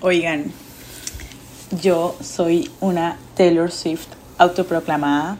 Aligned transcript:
Oigan, 0.00 0.52
yo 1.82 2.14
soy 2.20 2.70
una 2.78 3.18
Taylor 3.36 3.72
Swift 3.72 4.06
autoproclamada 4.38 5.38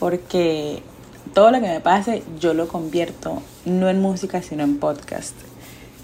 porque 0.00 0.82
todo 1.32 1.52
lo 1.52 1.60
que 1.60 1.68
me 1.68 1.78
pase 1.78 2.24
yo 2.40 2.54
lo 2.54 2.66
convierto 2.66 3.40
no 3.64 3.88
en 3.88 4.02
música 4.02 4.42
sino 4.42 4.64
en 4.64 4.80
podcast. 4.80 5.36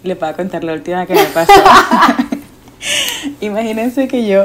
Les 0.05 0.17
voy 0.21 0.29
a 0.29 0.35
contar 0.35 0.63
la 0.63 0.73
última 0.73 1.05
que 1.07 1.15
me 1.15 1.25
pasó. 1.25 1.53
Imagínense 3.41 4.07
que 4.07 4.29
yo, 4.29 4.45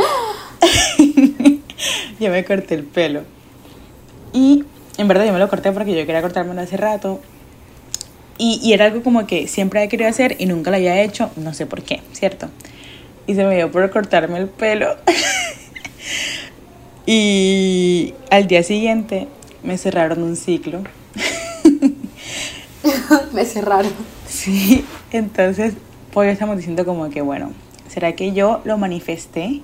yo 2.19 2.31
me 2.31 2.43
corté 2.43 2.73
el 2.73 2.83
pelo. 2.83 3.21
Y 4.33 4.63
en 4.97 5.07
verdad 5.07 5.27
yo 5.27 5.33
me 5.33 5.39
lo 5.39 5.49
corté 5.49 5.71
porque 5.71 5.91
yo 5.91 6.03
quería 6.07 6.23
cortármelo 6.23 6.59
hace 6.59 6.77
rato. 6.77 7.21
Y, 8.39 8.59
y 8.63 8.73
era 8.73 8.85
algo 8.85 9.03
como 9.03 9.27
que 9.27 9.47
siempre 9.47 9.81
había 9.81 9.89
querido 9.89 10.09
hacer 10.09 10.35
y 10.39 10.47
nunca 10.47 10.71
lo 10.71 10.77
había 10.77 10.99
hecho, 11.03 11.29
no 11.35 11.53
sé 11.53 11.67
por 11.67 11.83
qué, 11.83 12.01
¿cierto? 12.13 12.49
Y 13.31 13.33
se 13.33 13.45
me 13.45 13.55
dio 13.55 13.71
por 13.71 13.89
cortarme 13.91 14.39
el 14.39 14.49
pelo. 14.49 14.97
y 17.05 18.13
al 18.29 18.45
día 18.45 18.61
siguiente 18.61 19.29
me 19.63 19.77
cerraron 19.77 20.21
un 20.21 20.35
ciclo. 20.35 20.83
me 23.31 23.45
cerraron. 23.45 23.93
Sí, 24.27 24.83
entonces 25.13 25.75
pues 26.11 26.33
estamos 26.33 26.57
diciendo 26.57 26.83
como 26.83 27.09
que 27.09 27.21
bueno, 27.21 27.53
¿será 27.87 28.17
que 28.17 28.33
yo 28.33 28.59
lo 28.65 28.77
manifesté 28.77 29.61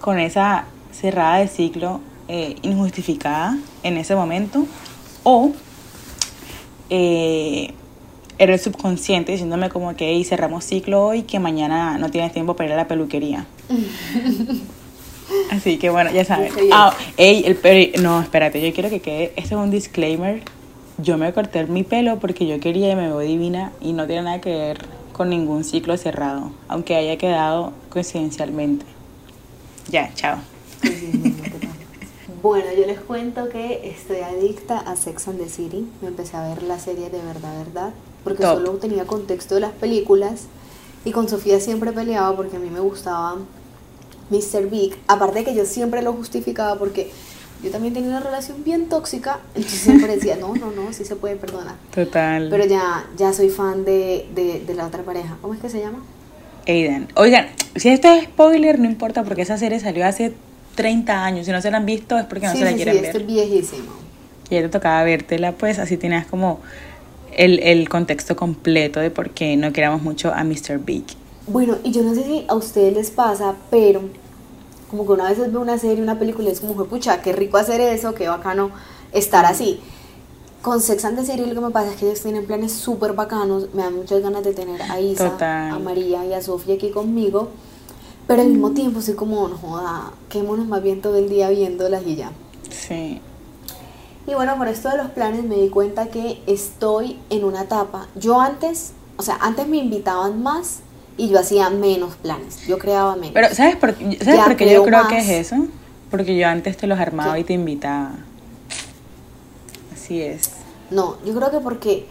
con 0.00 0.18
esa 0.18 0.64
cerrada 0.90 1.40
de 1.40 1.48
ciclo 1.48 2.00
eh, 2.28 2.56
injustificada 2.62 3.58
en 3.82 3.98
ese 3.98 4.14
momento? 4.14 4.66
¿O 5.22 5.52
eh, 6.88 7.74
era 8.38 8.52
el 8.52 8.60
subconsciente 8.60 9.32
diciéndome 9.32 9.68
como 9.68 9.94
que 9.96 10.12
hey, 10.12 10.24
cerramos 10.24 10.64
ciclo 10.64 11.06
hoy 11.06 11.22
que 11.22 11.38
mañana 11.38 11.98
no 11.98 12.10
tienes 12.10 12.32
tiempo 12.32 12.54
para 12.56 12.68
ir 12.68 12.72
a 12.74 12.76
la 12.76 12.88
peluquería? 12.88 13.46
Así 15.50 15.78
que 15.78 15.90
bueno, 15.90 16.10
ya 16.10 16.24
sabes. 16.24 16.52
Ah, 16.72 16.94
ey, 17.16 17.44
el 17.46 18.02
no, 18.02 18.20
espérate, 18.20 18.60
yo 18.60 18.74
quiero 18.74 18.90
que 18.90 19.00
quede, 19.00 19.32
este 19.36 19.54
es 19.54 19.60
un 19.60 19.70
disclaimer. 19.70 20.42
Yo 20.98 21.18
me 21.18 21.32
corté 21.32 21.64
mi 21.66 21.82
pelo 21.82 22.18
porque 22.20 22.46
yo 22.46 22.60
quería 22.60 22.92
y 22.92 22.96
me 22.96 23.08
veo 23.08 23.20
divina 23.20 23.72
y 23.80 23.92
no 23.92 24.06
tiene 24.06 24.22
nada 24.22 24.40
que 24.40 24.50
ver 24.50 24.78
con 25.12 25.30
ningún 25.30 25.64
ciclo 25.64 25.96
cerrado, 25.96 26.52
aunque 26.68 26.94
haya 26.94 27.16
quedado 27.16 27.72
coincidencialmente. 27.88 28.84
Ya, 29.88 30.12
chao. 30.14 30.38
Bueno, 32.42 32.66
yo 32.76 32.86
les 32.86 33.00
cuento 33.00 33.48
que 33.48 33.88
estoy 33.88 34.18
adicta 34.18 34.78
a 34.78 34.96
Sex 34.96 35.28
and 35.28 35.38
the 35.38 35.48
City. 35.48 35.86
Me 36.02 36.08
empecé 36.08 36.36
a 36.36 36.46
ver 36.46 36.62
la 36.62 36.78
serie 36.78 37.08
de 37.08 37.22
verdad, 37.22 37.56
verdad, 37.64 37.94
porque 38.24 38.42
solo 38.42 38.72
tenía 38.72 39.04
contexto 39.04 39.54
de 39.54 39.60
las 39.60 39.72
películas 39.72 40.46
y 41.04 41.12
con 41.12 41.28
Sofía 41.28 41.60
siempre 41.60 41.92
peleaba 41.92 42.34
porque 42.34 42.56
a 42.56 42.58
mí 42.58 42.70
me 42.70 42.80
gustaba 42.80 43.36
Mr. 44.30 44.68
Big, 44.70 44.96
aparte 45.06 45.40
de 45.40 45.44
que 45.44 45.54
yo 45.54 45.66
siempre 45.66 46.02
lo 46.02 46.12
justificaba 46.14 46.78
porque 46.78 47.10
yo 47.62 47.70
también 47.70 47.94
tenía 47.94 48.10
una 48.10 48.20
relación 48.20 48.62
bien 48.62 48.88
tóxica, 48.88 49.40
entonces 49.54 49.80
siempre 49.80 50.14
decía, 50.16 50.36
no, 50.36 50.54
no, 50.54 50.70
no, 50.70 50.92
sí 50.92 51.04
se 51.04 51.16
puede 51.16 51.36
perdonar. 51.36 51.76
Total. 51.94 52.48
Pero 52.50 52.66
ya, 52.66 53.06
ya 53.16 53.32
soy 53.32 53.48
fan 53.48 53.84
de, 53.84 54.26
de, 54.34 54.74
la 54.74 54.86
otra 54.86 55.02
pareja. 55.02 55.38
¿Cómo 55.40 55.54
es 55.54 55.60
que 55.60 55.70
se 55.70 55.80
llama? 55.80 56.00
Aiden. 56.66 57.08
Oigan, 57.16 57.46
si 57.76 57.88
esto 57.88 58.08
es 58.12 58.24
spoiler, 58.24 58.78
no 58.78 58.86
importa 58.86 59.24
porque 59.24 59.42
esa 59.42 59.56
serie 59.56 59.80
salió 59.80 60.06
hace 60.06 60.34
30 60.74 61.24
años. 61.24 61.46
Si 61.46 61.52
no 61.52 61.62
se 61.62 61.70
la 61.70 61.78
han 61.78 61.86
visto 61.86 62.18
es 62.18 62.26
porque 62.26 62.46
no 62.46 62.52
se 62.52 62.64
la 62.64 62.74
quieren 62.74 63.00
ver. 63.00 63.12
Sí, 63.12 63.18
es 63.18 63.26
viejísimo. 63.26 63.92
Y 64.50 64.56
ya 64.56 64.62
te 64.62 64.68
tocaba 64.68 65.02
vértela, 65.04 65.52
pues 65.52 65.78
así 65.78 65.96
tenías 65.96 66.26
como 66.26 66.60
el, 67.36 67.60
el 67.60 67.88
contexto 67.88 68.36
completo 68.36 69.00
de 69.00 69.10
por 69.10 69.30
qué 69.30 69.56
no 69.56 69.72
queramos 69.72 70.02
mucho 70.02 70.32
a 70.32 70.44
Mr. 70.44 70.78
Big. 70.84 71.04
Bueno, 71.46 71.76
y 71.84 71.92
yo 71.92 72.02
no 72.02 72.14
sé 72.14 72.24
si 72.24 72.44
a 72.48 72.54
ustedes 72.54 72.94
les 72.94 73.10
pasa, 73.10 73.54
pero 73.70 74.02
como 74.90 75.06
que 75.06 75.12
una 75.12 75.28
vez 75.28 75.38
veo 75.38 75.60
una 75.60 75.76
serie, 75.78 76.02
una 76.02 76.18
película 76.18 76.48
y 76.48 76.52
es 76.52 76.60
como, 76.60 76.84
pucha, 76.84 77.20
qué 77.20 77.32
rico 77.32 77.56
hacer 77.56 77.80
eso, 77.80 78.14
qué 78.14 78.28
bacano 78.28 78.70
estar 79.12 79.44
así. 79.44 79.80
Con 80.62 80.80
Sex 80.80 81.04
and 81.04 81.18
the 81.18 81.24
City 81.24 81.44
lo 81.44 81.54
que 81.54 81.60
me 81.60 81.70
pasa 81.70 81.90
es 81.90 81.96
que 81.96 82.06
ellos 82.06 82.22
tienen 82.22 82.46
planes 82.46 82.72
súper 82.72 83.12
bacanos, 83.12 83.68
me 83.74 83.82
dan 83.82 83.94
muchas 83.94 84.22
ganas 84.22 84.42
de 84.44 84.54
tener 84.54 84.80
a 84.82 85.00
Isa, 85.00 85.36
a 85.40 85.78
María 85.78 86.24
y 86.24 86.32
a 86.32 86.40
Sofía 86.40 86.76
aquí 86.76 86.90
conmigo, 86.90 87.50
pero 88.26 88.40
al 88.40 88.48
mismo 88.48 88.70
tiempo 88.70 89.02
soy 89.02 89.14
como, 89.14 89.46
no 89.48 89.58
joda, 89.58 90.12
quémonos 90.30 90.66
más 90.66 90.82
bien 90.82 91.02
todo 91.02 91.16
el 91.16 91.28
día 91.28 91.50
viéndolas 91.50 92.06
y 92.06 92.16
ya. 92.16 92.32
Sí. 92.70 93.20
Y 94.26 94.34
bueno, 94.34 94.56
por 94.56 94.68
esto 94.68 94.88
de 94.88 94.96
los 94.96 95.10
planes 95.10 95.44
me 95.44 95.56
di 95.56 95.68
cuenta 95.68 96.06
que 96.06 96.42
estoy 96.46 97.18
en 97.28 97.44
una 97.44 97.62
etapa, 97.62 98.06
yo 98.14 98.40
antes, 98.40 98.92
o 99.18 99.22
sea, 99.22 99.36
antes 99.40 99.68
me 99.68 99.76
invitaban 99.76 100.42
más 100.42 100.80
y 101.16 101.28
yo 101.28 101.38
hacía 101.38 101.68
menos 101.68 102.14
planes, 102.16 102.66
yo 102.66 102.78
creaba 102.78 103.16
menos. 103.16 103.32
Pero 103.34 103.54
¿sabes 103.54 103.76
por, 103.76 103.94
¿sabes 103.94 104.56
qué 104.56 104.72
yo 104.72 104.84
creo 104.84 105.08
que 105.08 105.18
es 105.18 105.28
eso? 105.28 105.66
Porque 106.10 106.36
yo 106.36 106.48
antes 106.48 106.76
te 106.76 106.86
los 106.86 106.98
armaba 106.98 107.38
y 107.38 107.44
te 107.44 107.52
invitaba. 107.52 108.12
Así 109.92 110.22
es. 110.22 110.50
No, 110.90 111.16
yo 111.24 111.34
creo 111.34 111.50
que 111.50 111.58
porque 111.58 112.06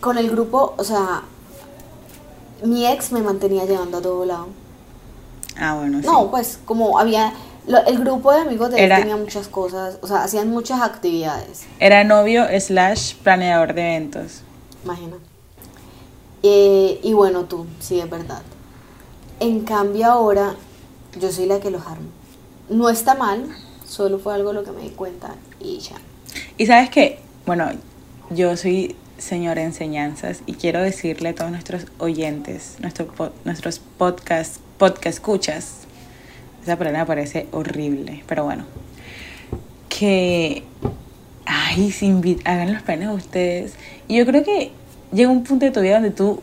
con 0.00 0.16
el 0.16 0.30
grupo, 0.30 0.74
o 0.76 0.84
sea, 0.84 1.22
mi 2.64 2.86
ex 2.86 3.12
me 3.12 3.20
mantenía 3.20 3.64
llevando 3.64 3.98
a 3.98 4.02
todo 4.02 4.24
lado. 4.24 4.48
Ah, 5.58 5.74
bueno, 5.74 6.00
sí. 6.00 6.06
No, 6.06 6.30
pues 6.30 6.58
como 6.64 6.98
había 6.98 7.32
el 7.86 7.98
grupo 7.98 8.32
de 8.32 8.40
amigos 8.40 8.70
de 8.70 8.84
él 8.84 8.90
tenía 8.90 9.16
muchas 9.16 9.48
cosas, 9.48 9.98
o 10.02 10.06
sea, 10.06 10.24
hacían 10.24 10.50
muchas 10.50 10.80
actividades. 10.80 11.64
Era 11.78 12.04
novio 12.04 12.46
slash 12.58 13.14
planeador 13.16 13.74
de 13.74 13.82
eventos. 13.82 14.42
Imagina. 14.84 15.16
Eh, 16.42 17.00
y 17.02 17.12
bueno, 17.12 17.44
tú, 17.44 17.66
sí, 17.80 18.00
es 18.00 18.08
verdad. 18.08 18.42
En 19.40 19.60
cambio 19.60 20.06
ahora, 20.06 20.54
yo 21.20 21.30
soy 21.30 21.46
la 21.46 21.60
que 21.60 21.70
los 21.70 21.86
armo. 21.86 22.08
No 22.68 22.88
está 22.88 23.14
mal, 23.14 23.48
solo 23.86 24.18
fue 24.18 24.34
algo 24.34 24.52
lo 24.52 24.64
que 24.64 24.72
me 24.72 24.82
di 24.82 24.90
cuenta 24.90 25.34
y 25.60 25.78
ya. 25.78 25.96
Y 26.56 26.66
sabes 26.66 26.90
que, 26.90 27.18
bueno, 27.46 27.70
yo 28.30 28.56
soy 28.56 28.96
señora 29.18 29.62
enseñanzas 29.62 30.42
y 30.46 30.54
quiero 30.54 30.80
decirle 30.80 31.30
a 31.30 31.34
todos 31.34 31.50
nuestros 31.50 31.86
oyentes, 31.98 32.76
nuestro, 32.80 33.08
nuestros 33.44 33.80
podcast, 33.80 34.58
podcast 34.78 35.18
escuchas, 35.18 35.87
esa 36.68 36.78
palabra 36.78 37.00
me 37.00 37.06
parece 37.06 37.46
horrible, 37.52 38.22
pero 38.26 38.44
bueno, 38.44 38.64
que, 39.88 40.64
ay, 41.46 42.40
hagan 42.44 42.72
los 42.72 42.82
planes 42.82 43.08
ustedes. 43.08 43.74
Y 44.06 44.16
yo 44.18 44.26
creo 44.26 44.44
que 44.44 44.70
llega 45.12 45.30
un 45.30 45.44
punto 45.44 45.64
de 45.64 45.72
tu 45.72 45.80
vida 45.80 45.94
donde 45.94 46.10
tú 46.10 46.42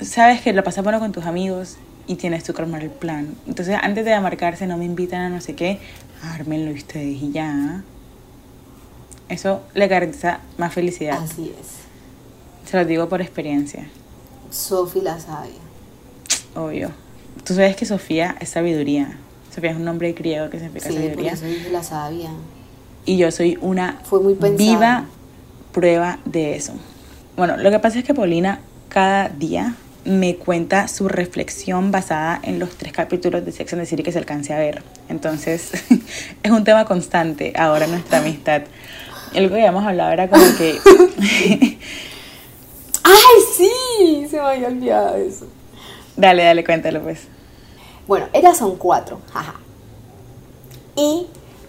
sabes 0.00 0.40
que 0.40 0.52
lo 0.52 0.64
pasas 0.64 0.82
bueno 0.82 0.98
con 0.98 1.12
tus 1.12 1.26
amigos 1.26 1.76
y 2.06 2.16
tienes 2.16 2.44
tu 2.44 2.54
que 2.54 2.62
armar 2.62 2.82
el 2.82 2.90
plan. 2.90 3.34
Entonces, 3.46 3.76
antes 3.80 4.04
de 4.04 4.18
marcarse, 4.20 4.66
no 4.66 4.78
me 4.78 4.84
invitan 4.84 5.20
a 5.20 5.28
no 5.28 5.40
sé 5.40 5.54
qué, 5.54 5.78
ármenlo 6.22 6.72
ustedes 6.72 7.22
y 7.22 7.32
ya. 7.32 7.82
Eso 9.28 9.62
le 9.74 9.88
garantiza 9.88 10.40
más 10.58 10.72
felicidad. 10.72 11.18
Así 11.22 11.54
es. 11.58 12.68
Se 12.68 12.76
lo 12.76 12.84
digo 12.84 13.08
por 13.08 13.20
experiencia. 13.20 13.88
Sofía 14.50 15.02
la 15.02 15.20
sabia. 15.20 15.52
Obvio. 16.54 17.01
Tú 17.44 17.54
sabes 17.54 17.76
que 17.76 17.86
Sofía 17.86 18.36
es 18.40 18.50
sabiduría. 18.50 19.18
Sofía 19.54 19.70
es 19.70 19.76
un 19.76 19.84
nombre 19.84 20.12
griego 20.12 20.48
que 20.48 20.58
significa 20.58 20.88
sí, 20.88 20.94
sabiduría. 20.94 21.32
Eso 21.32 21.44
la 21.70 21.82
sabia. 21.82 22.30
Y 23.04 23.16
yo 23.16 23.30
soy 23.30 23.58
una 23.60 24.00
Fue 24.04 24.20
muy 24.20 24.34
viva 24.34 25.06
prueba 25.72 26.18
de 26.24 26.54
eso. 26.54 26.74
Bueno, 27.36 27.56
lo 27.56 27.70
que 27.70 27.78
pasa 27.78 27.98
es 27.98 28.04
que 28.04 28.14
Paulina 28.14 28.60
cada 28.88 29.28
día 29.28 29.74
me 30.04 30.36
cuenta 30.36 30.88
su 30.88 31.08
reflexión 31.08 31.90
basada 31.90 32.40
en 32.42 32.58
los 32.58 32.70
tres 32.76 32.92
capítulos 32.92 33.44
de 33.44 33.52
Sex 33.52 33.72
and 33.72 33.82
the 33.82 33.86
City 33.86 34.02
que 34.02 34.12
se 34.12 34.18
alcance 34.18 34.52
a 34.52 34.58
ver. 34.58 34.82
Entonces, 35.08 35.72
es 36.42 36.50
un 36.50 36.64
tema 36.64 36.84
constante 36.84 37.52
ahora 37.56 37.86
en 37.86 37.92
nuestra 37.92 38.18
amistad. 38.18 38.62
Algo 39.34 39.48
que 39.48 39.54
habíamos 39.54 39.84
hablado 39.84 40.12
era 40.12 40.28
como 40.28 40.44
que... 40.58 40.78
¡Ay, 43.04 43.42
sí! 43.56 44.26
Se 44.28 44.36
me 44.36 44.42
había 44.42 44.68
olvidado 44.68 45.16
eso. 45.16 45.46
Dale, 46.16 46.44
dale, 46.44 46.64
cuéntalo 46.64 47.02
pues. 47.02 47.28
Bueno, 48.06 48.26
ellas 48.32 48.58
son 48.58 48.76
cuatro, 48.76 49.20
jaja. 49.32 49.54
Y 50.96 51.26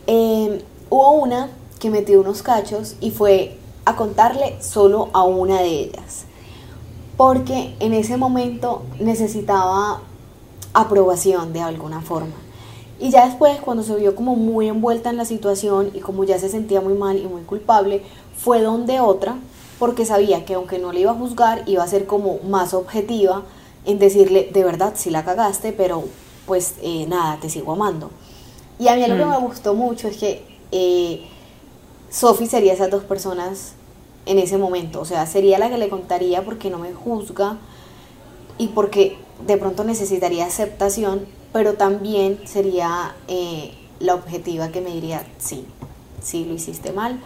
eh, 0.07 0.63
hubo 0.90 1.12
una 1.12 1.50
que 1.80 1.90
metió 1.90 2.19
unos 2.19 2.42
cachos 2.42 2.95
y 3.00 3.12
fue 3.12 3.57
a 3.86 3.95
contarle 3.95 4.57
solo 4.62 5.10
a 5.13 5.24
una 5.24 5.62
de 5.62 5.69
ellas. 5.69 6.25
Porque 7.18 7.75
en 7.80 7.94
ese 7.94 8.18
momento 8.18 8.84
necesitaba 9.00 10.01
aprobación 10.74 11.54
de 11.54 11.62
alguna 11.62 12.01
forma. 12.01 12.34
Y 13.00 13.10
ya 13.12 13.25
después, 13.25 13.60
cuando 13.60 13.84
se 13.84 13.95
vio 13.95 14.16
como 14.16 14.36
muy 14.36 14.68
envuelta 14.68 15.10
en 15.10 15.18
la 15.18 15.25
situación 15.25 15.92
y 15.94 16.00
como 16.00 16.24
ya 16.24 16.40
se 16.40 16.50
sentía 16.50 16.81
muy 16.81 16.94
mal 16.94 17.18
y 17.18 17.28
muy 17.28 17.42
culpable, 17.42 18.01
fue 18.38 18.62
donde 18.62 19.00
otra, 19.00 19.36
porque 19.78 20.06
sabía 20.06 20.45
que 20.45 20.56
aunque 20.56 20.80
no 20.80 20.92
le 20.92 21.01
iba 21.01 21.12
a 21.12 21.16
juzgar, 21.16 21.63
iba 21.66 21.84
a 21.84 21.88
ser 21.88 22.06
como 22.06 22.40
más 22.48 22.74
objetiva 22.74 23.44
en 23.85 24.00
decirle, 24.00 24.50
de 24.53 24.63
verdad, 24.63 24.94
si 24.95 25.09
la 25.09 25.25
cagaste, 25.25 25.74
pero 25.74 26.03
pues 26.45 26.75
eh, 26.81 27.06
nada, 27.07 27.39
te 27.39 27.50
sigo 27.50 27.74
amando. 27.74 28.12
Y 28.80 28.88
a 28.88 28.95
mí 28.95 29.01
lo 29.07 29.15
que 29.15 29.25
mm. 29.25 29.30
me 29.30 29.39
gustó 29.39 29.74
mucho 29.74 30.07
es 30.07 30.18
que 30.18 30.45
eh, 30.71 31.25
Sophie 32.09 32.47
sería 32.47 32.74
esas 32.74 32.89
dos 32.89 33.03
personas 33.03 33.74
en 34.25 34.39
ese 34.39 34.57
momento. 34.57 35.01
O 35.01 35.06
sea, 35.06 35.25
sería 35.25 35.59
la 35.59 35.69
que 35.69 35.77
le 35.77 35.89
contaría 35.89 36.44
porque 36.44 36.69
no 36.69 36.80
me 36.80 36.94
juzga 36.94 37.57
y 38.57 38.69
porque 38.69 39.18
de 39.45 39.57
pronto 39.57 39.83
necesitaría 39.83 40.45
aceptación, 40.45 41.25
pero 41.51 41.74
también 41.74 42.39
sería 42.45 43.15
eh, 43.27 43.74
la 44.00 44.15
objetiva 44.15 44.69
que 44.69 44.81
me 44.81 44.91
diría, 44.91 45.25
sí, 45.38 45.65
sí 46.21 46.45
lo 46.45 46.53
hiciste 46.53 46.91
mal, 46.91 47.19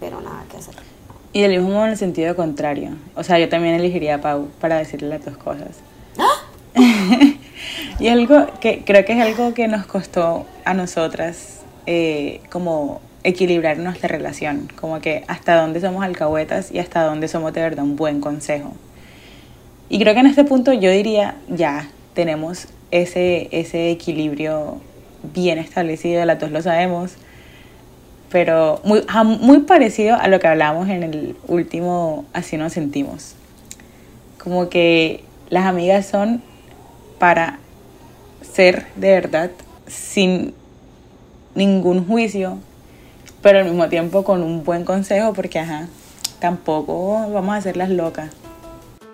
pero 0.00 0.20
nada 0.20 0.44
que 0.50 0.56
hacer. 0.56 0.91
Y 1.32 1.40
del 1.40 1.52
mismo 1.52 1.70
modo 1.70 1.84
en 1.84 1.92
el 1.92 1.96
sentido 1.96 2.36
contrario. 2.36 2.90
O 3.14 3.22
sea, 3.22 3.38
yo 3.38 3.48
también 3.48 3.74
elegiría 3.74 4.16
a 4.16 4.20
Pau 4.20 4.48
para 4.60 4.76
decirle 4.76 5.08
las 5.08 5.24
dos 5.24 5.36
cosas. 5.36 5.80
y 7.98 8.08
algo 8.08 8.46
que 8.60 8.82
creo 8.84 9.04
que 9.04 9.12
es 9.12 9.20
algo 9.20 9.54
que 9.54 9.68
nos 9.68 9.86
costó 9.86 10.46
a 10.64 10.74
nosotras 10.74 11.62
eh, 11.86 12.40
como 12.50 13.00
equilibrar 13.24 13.78
nuestra 13.78 14.08
relación, 14.08 14.68
como 14.80 15.00
que 15.00 15.24
hasta 15.28 15.60
dónde 15.60 15.80
somos 15.80 16.04
alcahuetas 16.04 16.72
y 16.72 16.78
hasta 16.78 17.04
dónde 17.04 17.28
somos 17.28 17.52
de 17.52 17.60
verdad 17.62 17.84
un 17.84 17.96
buen 17.96 18.20
consejo. 18.20 18.72
Y 19.88 19.98
creo 19.98 20.14
que 20.14 20.20
en 20.20 20.26
este 20.26 20.44
punto 20.44 20.72
yo 20.72 20.90
diría, 20.90 21.36
ya, 21.48 21.88
tenemos 22.14 22.68
ese, 22.90 23.48
ese 23.52 23.90
equilibrio 23.90 24.80
bien 25.34 25.58
establecido, 25.58 26.24
las 26.24 26.38
dos 26.38 26.50
lo 26.50 26.62
sabemos, 26.62 27.14
pero 28.32 28.80
muy, 28.82 29.04
muy 29.40 29.60
parecido 29.60 30.16
a 30.16 30.26
lo 30.26 30.40
que 30.40 30.48
hablábamos 30.48 30.88
en 30.88 31.02
el 31.02 31.36
último 31.46 32.24
Así 32.32 32.56
nos 32.56 32.72
sentimos. 32.72 33.34
Como 34.42 34.70
que 34.70 35.22
las 35.50 35.66
amigas 35.66 36.06
son 36.06 36.42
para 37.18 37.58
ser 38.40 38.86
de 38.96 39.10
verdad 39.10 39.50
sin 39.86 40.54
ningún 41.54 42.06
juicio, 42.06 42.58
pero 43.42 43.58
al 43.58 43.66
mismo 43.66 43.88
tiempo 43.90 44.24
con 44.24 44.42
un 44.42 44.64
buen 44.64 44.84
consejo 44.84 45.34
porque, 45.34 45.58
ajá, 45.58 45.88
tampoco 46.40 47.30
vamos 47.30 47.54
a 47.54 47.58
hacerlas 47.58 47.90
locas. 47.90 48.30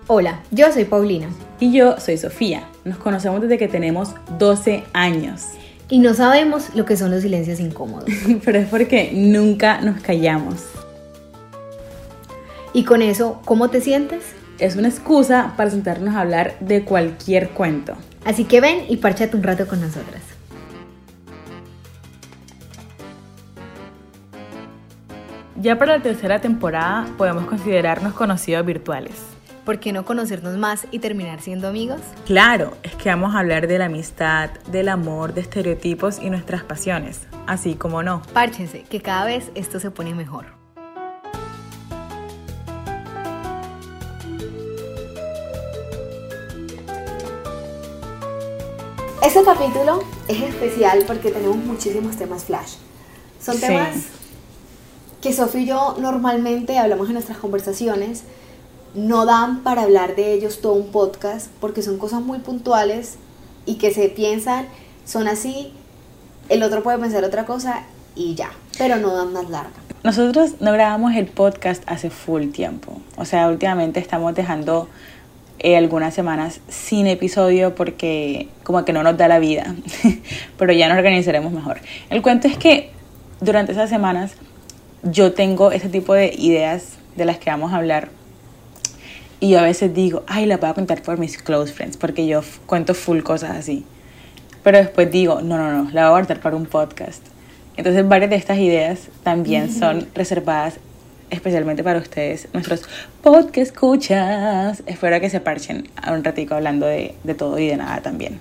Hola, 0.06 0.41
yo 0.53 0.73
soy 0.73 0.85
Paulina. 0.85 1.29
Y 1.61 1.73
yo 1.73 1.99
soy 1.99 2.17
Sofía. 2.17 2.69
Nos 2.85 2.99
conocemos 2.99 3.43
desde 3.43 3.59
que 3.59 3.67
tenemos 3.67 4.14
12 4.38 4.85
años. 4.93 5.49
Y 5.90 6.00
no 6.00 6.12
sabemos 6.12 6.75
lo 6.75 6.85
que 6.85 6.96
son 6.96 7.11
los 7.11 7.23
silencios 7.23 7.61
incómodos. 7.61 8.11
Pero 8.44 8.58
es 8.58 8.69
porque 8.69 9.11
nunca 9.14 9.81
nos 9.81 10.00
callamos. 10.00 10.67
Y 12.75 12.85
con 12.85 13.00
eso, 13.00 13.40
¿cómo 13.44 13.70
te 13.70 13.81
sientes? 13.81 14.23
Es 14.58 14.76
una 14.76 14.88
excusa 14.88 15.55
para 15.56 15.70
sentarnos 15.70 16.14
a 16.14 16.20
hablar 16.20 16.58
de 16.61 16.85
cualquier 16.85 17.50
cuento. 17.50 17.94
Así 18.25 18.44
que 18.44 18.61
ven 18.61 18.85
y 18.88 18.99
párchate 18.99 19.37
un 19.37 19.43
rato 19.43 19.67
con 19.67 19.81
nosotras. 19.81 20.23
Ya 25.61 25.79
para 25.79 25.96
la 25.96 26.02
tercera 26.02 26.40
temporada 26.40 27.08
podemos 27.17 27.46
considerarnos 27.46 28.12
conocidos 28.12 28.64
virtuales. 28.64 29.27
¿Por 29.69 29.81
qué 29.81 29.93
no 29.93 30.06
conocernos 30.06 30.56
más 30.56 30.87
y 30.93 30.99
terminar 30.99 31.43
siendo 31.43 31.69
amigos? 31.69 32.00
Claro, 32.25 32.79
es 32.82 32.94
que 32.94 33.11
vamos 33.11 33.35
a 33.35 33.41
hablar 33.41 33.67
de 33.67 33.76
la 33.76 33.85
amistad, 33.85 34.49
del 34.73 34.88
amor, 34.88 35.35
de 35.35 35.43
estereotipos 35.43 36.20
y 36.20 36.31
nuestras 36.31 36.62
pasiones, 36.62 37.26
así 37.47 37.75
como 37.75 38.03
no. 38.03 38.23
Párchense, 38.32 38.85
que 38.85 39.03
cada 39.03 39.26
vez 39.26 39.50
esto 39.55 39.79
se 39.79 39.91
pone 39.91 40.15
mejor. 40.15 40.47
Este 49.23 49.43
capítulo 49.44 50.03
es 50.29 50.41
especial 50.44 51.05
porque 51.06 51.31
tenemos 51.31 51.59
muchísimos 51.59 52.17
temas 52.17 52.44
flash. 52.44 52.76
Son 53.38 53.61
temas 53.61 54.06
que 55.21 55.35
Sofía 55.35 55.61
y 55.61 55.67
yo 55.67 55.97
normalmente 56.00 56.79
hablamos 56.79 57.09
en 57.09 57.12
nuestras 57.12 57.37
conversaciones, 57.37 58.25
no 58.94 59.26
dan 59.26 59.62
para 59.62 59.82
hablar 59.82 60.17
de 60.17 60.32
ellos 60.32 60.61
todo 60.61 60.75
un 60.75 60.90
podcast 60.90 61.49
porque 61.61 61.82
son 61.82 61.99
cosas 61.99 62.20
muy 62.23 62.38
puntuales 62.38 63.17
y 63.67 63.76
que 63.76 63.93
se 63.93 64.08
piensan, 64.08 64.67
son 65.05 65.29
así, 65.29 65.73
el 66.49 66.62
otro 66.62 66.82
puede 66.82 66.99
pensar 66.99 67.25
otra 67.25 67.44
cosa 67.44 67.85
y 68.14 68.35
ya, 68.35 68.50
pero 68.79 68.96
no 68.96 69.14
dan 69.14 69.32
más 69.32 69.50
larga. 69.50 69.70
Nosotros 70.02 70.61
no 70.61 70.73
grabamos 70.73 71.14
el 71.14 71.26
podcast 71.26 71.82
hace 71.87 72.11
full 72.11 72.49
tiempo, 72.50 73.00
o 73.17 73.25
sea, 73.25 73.49
últimamente 73.49 74.00
estamos 74.00 74.35
dejando 74.35 74.88
eh, 75.61 75.76
algunas 75.76 76.14
semanas 76.14 76.61
sin 76.69 77.08
episodio 77.08 77.75
porque 77.75 78.49
como 78.62 78.85
que 78.85 78.93
no 78.93 79.02
nos 79.02 79.17
da 79.17 79.26
la 79.26 79.40
vida, 79.40 79.75
pero 80.56 80.73
ya 80.73 80.88
nos 80.88 80.99
organizaremos 80.99 81.52
mejor. 81.52 81.81
El 82.11 82.23
cuento 82.23 82.46
es 82.46 82.56
que 82.56 82.90
durante 83.40 83.73
esas 83.73 83.90
semanas 83.90 84.32
yo 85.02 85.32
tengo 85.32 85.73
ese 85.73 85.88
tipo 85.88 86.14
de 86.14 86.32
ideas 86.38 86.99
de 87.17 87.25
las 87.25 87.38
que 87.38 87.50
vamos 87.50 87.73
a 87.73 87.76
hablar. 87.76 88.08
Y 89.40 89.50
yo 89.50 89.61
a 89.61 89.62
veces 89.62 89.94
digo, 89.94 90.25
ay, 90.26 90.46
la 90.46 90.56
voy 90.56 90.69
a 90.69 90.75
contar 90.75 91.02
por 91.02 91.19
mis 91.19 91.38
close 91.38 91.73
friends, 91.73 91.96
porque 91.96 92.26
yo 92.26 92.40
cuento 92.67 92.94
full 92.94 93.20
cosas 93.20 93.56
así. 93.56 93.85
Pero 94.64 94.79
después 94.79 95.11
digo, 95.11 95.40
no, 95.40 95.56
no, 95.56 95.73
no, 95.73 95.90
la 95.90 96.02
voy 96.02 96.08
a 96.08 96.11
guardar 96.11 96.40
para 96.40 96.56
un 96.56 96.67
podcast. 96.67 97.25
Entonces 97.76 98.06
varias 98.08 98.31
de 98.31 98.37
estas 98.37 98.58
ideas 98.58 99.08
también 99.23 99.73
son 99.73 100.08
reservadas 100.14 100.81
especialmente 101.31 101.85
para 101.85 102.00
ustedes, 102.00 102.49
nuestros 102.52 102.82
podcast 103.23 103.56
escuchas. 103.56 104.82
Espero 104.87 105.20
que 105.20 105.31
se 105.31 105.40
parchen 105.40 105.88
a 105.94 106.12
un 106.12 106.25
ratico 106.25 106.55
hablando 106.55 106.87
de, 106.87 107.14
de 107.23 107.35
todo 107.35 107.58
y 107.58 107.69
de 107.69 107.76
nada 107.76 108.02
también. 108.02 108.40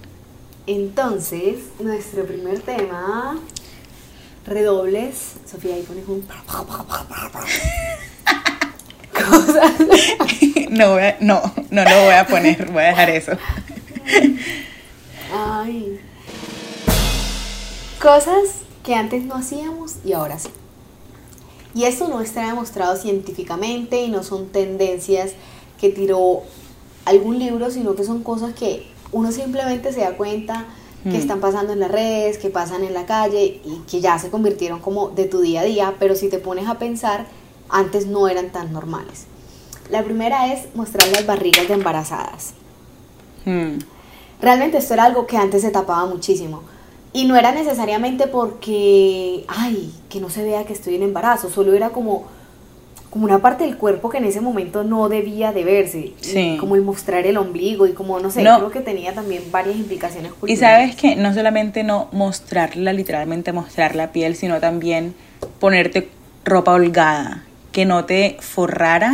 Entonces, 0.65 1.59
nuestro 1.79 2.25
primer 2.25 2.59
tema 2.59 3.37
redobles. 4.47 5.35
Sofía 5.45 5.75
ahí 5.75 5.83
pones 5.83 6.07
un. 6.07 6.25
Cosas. 9.17 9.71
no, 10.69 10.91
voy 10.91 11.03
a, 11.03 11.17
no, 11.19 11.41
no 11.69 11.83
lo 11.83 12.03
voy 12.03 12.13
a 12.13 12.27
poner, 12.27 12.71
voy 12.71 12.83
a 12.83 12.87
dejar 12.87 13.09
eso. 13.09 13.31
Ay. 15.33 15.99
Cosas 18.01 18.61
que 18.83 18.95
antes 18.95 19.23
no 19.23 19.35
hacíamos 19.35 19.95
y 20.05 20.13
ahora 20.13 20.39
sí. 20.39 20.49
Y 21.73 21.83
esto 21.83 22.07
no 22.07 22.21
está 22.21 22.47
demostrado 22.47 22.95
científicamente 22.95 24.01
y 24.01 24.09
no 24.09 24.23
son 24.23 24.47
tendencias 24.47 25.31
que 25.79 25.89
tiró 25.89 26.43
algún 27.05 27.39
libro, 27.39 27.69
sino 27.69 27.95
que 27.95 28.03
son 28.03 28.23
cosas 28.23 28.53
que 28.53 28.87
uno 29.11 29.31
simplemente 29.31 29.93
se 29.93 30.01
da 30.01 30.17
cuenta 30.17 30.65
que 31.03 31.09
mm. 31.09 31.15
están 31.15 31.39
pasando 31.39 31.73
en 31.73 31.79
las 31.79 31.91
redes, 31.91 32.37
que 32.37 32.49
pasan 32.49 32.83
en 32.83 32.93
la 32.93 33.05
calle 33.05 33.61
y 33.63 33.81
que 33.89 34.01
ya 34.01 34.17
se 34.19 34.29
convirtieron 34.29 34.79
como 34.79 35.09
de 35.09 35.25
tu 35.25 35.41
día 35.41 35.61
a 35.61 35.63
día, 35.63 35.95
pero 35.99 36.15
si 36.15 36.29
te 36.29 36.39
pones 36.39 36.67
a 36.67 36.79
pensar, 36.79 37.27
antes 37.69 38.05
no 38.05 38.27
eran 38.27 38.49
tan 38.49 38.71
normales. 38.73 39.25
La 39.89 40.03
primera 40.03 40.53
es 40.53 40.75
mostrar 40.75 41.07
las 41.09 41.25
barrigas 41.25 41.67
de 41.67 41.73
embarazadas. 41.73 42.53
Mm. 43.45 43.79
Realmente 44.41 44.77
esto 44.77 44.93
era 44.93 45.05
algo 45.05 45.25
que 45.25 45.37
antes 45.37 45.61
se 45.61 45.71
tapaba 45.71 46.05
muchísimo. 46.05 46.63
Y 47.13 47.25
no 47.25 47.35
era 47.35 47.51
necesariamente 47.51 48.27
porque, 48.27 49.45
ay, 49.47 49.93
que 50.09 50.19
no 50.19 50.29
se 50.29 50.43
vea 50.43 50.65
que 50.65 50.73
estoy 50.73 50.95
en 50.95 51.03
embarazo, 51.03 51.49
solo 51.49 51.73
era 51.73 51.89
como 51.89 52.25
como 53.09 53.25
una 53.25 53.39
parte 53.39 53.63
del 53.63 53.77
cuerpo 53.77 54.09
que 54.09 54.17
en 54.17 54.25
ese 54.25 54.41
momento 54.41 54.83
no 54.83 55.07
debía 55.09 55.51
de 55.51 55.63
verse. 55.63 56.13
Como 56.59 56.75
el 56.75 56.81
mostrar 56.81 57.25
el 57.25 57.37
ombligo 57.37 57.87
y 57.87 57.93
como, 57.93 58.19
no 58.19 58.29
sé, 58.29 58.41
creo 58.41 58.69
que 58.69 58.81
tenía 58.81 59.13
también 59.13 59.43
varias 59.49 59.77
implicaciones 59.77 60.33
culturales. 60.33 60.57
Y 60.57 60.61
sabes 60.61 60.95
que 60.95 61.15
no 61.15 61.33
solamente 61.33 61.83
no 61.83 62.09
mostrarla, 62.11 62.93
literalmente 62.93 63.53
mostrar 63.53 63.95
la 63.95 64.11
piel, 64.11 64.35
sino 64.35 64.59
también 64.59 65.15
ponerte 65.59 66.09
ropa 66.43 66.73
holgada, 66.73 67.43
que 67.77 67.85
no 67.85 68.05
te 68.05 68.37
forrara. 68.39 69.13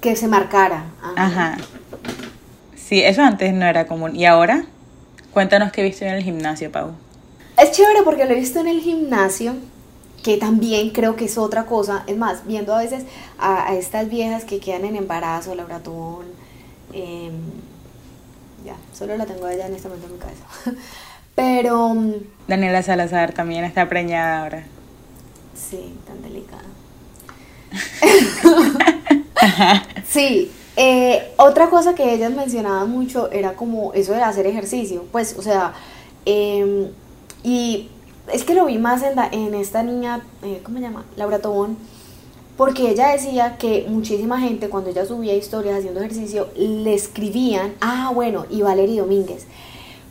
Que 0.00 0.16
se 0.16 0.26
marcara. 0.26 0.86
Ajá. 1.14 1.56
Sí, 2.74 3.00
eso 3.00 3.22
antes 3.22 3.54
no 3.54 3.64
era 3.64 3.86
común. 3.86 4.16
¿Y 4.16 4.24
ahora? 4.24 4.64
Cuéntanos 5.32 5.70
qué 5.70 5.84
viste 5.84 6.04
en 6.04 6.14
el 6.14 6.24
gimnasio, 6.24 6.72
Pau. 6.72 6.94
Es 7.56 7.70
chévere 7.70 8.02
porque 8.02 8.24
lo 8.24 8.32
he 8.32 8.34
visto 8.40 8.58
en 8.58 8.66
el 8.66 8.80
gimnasio 8.80 9.54
que 10.24 10.36
también 10.36 10.90
creo 10.90 11.14
que 11.14 11.26
es 11.26 11.38
otra 11.38 11.66
cosa. 11.66 12.02
Es 12.08 12.16
más, 12.16 12.44
viendo 12.44 12.74
a 12.74 12.78
veces 12.78 13.04
a, 13.38 13.72
estas 13.76 14.08
viejas 14.08 14.44
que 14.44 14.58
quedan 14.58 14.84
en 14.84 14.96
embarazo, 14.96 15.54
Laura 15.54 15.78
Tubón, 15.78 16.26
em, 16.92 17.34
ya, 18.64 18.74
solo 18.92 19.16
la 19.16 19.26
tengo 19.26 19.46
allá 19.46 19.68
en 19.68 19.74
este 19.76 19.86
momento 19.86 20.08
en 20.08 20.12
mi 20.14 20.18
cabeza. 20.18 20.44
Pero... 21.36 21.90
Mm, 21.90 22.14
Daniela 22.48 22.82
Salazar 22.82 23.32
también 23.32 23.62
está 23.62 23.88
preñada 23.88 24.42
ahora. 24.42 24.64
Sí, 25.54 25.94
tan 26.04 26.20
delicada. 26.20 26.75
sí, 30.08 30.50
eh, 30.76 31.32
otra 31.36 31.70
cosa 31.70 31.94
que 31.94 32.12
ellas 32.12 32.32
mencionaban 32.32 32.90
mucho 32.90 33.30
era 33.30 33.54
como 33.54 33.92
eso 33.94 34.12
de 34.12 34.22
hacer 34.22 34.46
ejercicio. 34.46 35.04
Pues, 35.12 35.36
o 35.38 35.42
sea, 35.42 35.74
em, 36.24 36.88
y 37.42 37.88
es 38.32 38.44
que 38.44 38.54
lo 38.54 38.66
vi 38.66 38.78
más 38.78 39.02
en, 39.02 39.18
en 39.32 39.54
esta 39.54 39.82
niña, 39.82 40.22
eh, 40.42 40.60
¿cómo 40.62 40.78
se 40.78 40.84
llama? 40.84 41.04
Laura 41.16 41.38
Tobón, 41.38 41.76
porque 42.56 42.90
ella 42.90 43.08
decía 43.08 43.56
que 43.58 43.86
muchísima 43.88 44.40
gente 44.40 44.68
cuando 44.68 44.90
ella 44.90 45.04
subía 45.04 45.34
historias 45.34 45.78
haciendo 45.78 46.00
ejercicio 46.00 46.48
le 46.56 46.94
escribían, 46.94 47.74
ah, 47.80 48.10
bueno, 48.14 48.46
y 48.50 48.62
Valerie 48.62 49.00
Domínguez, 49.00 49.46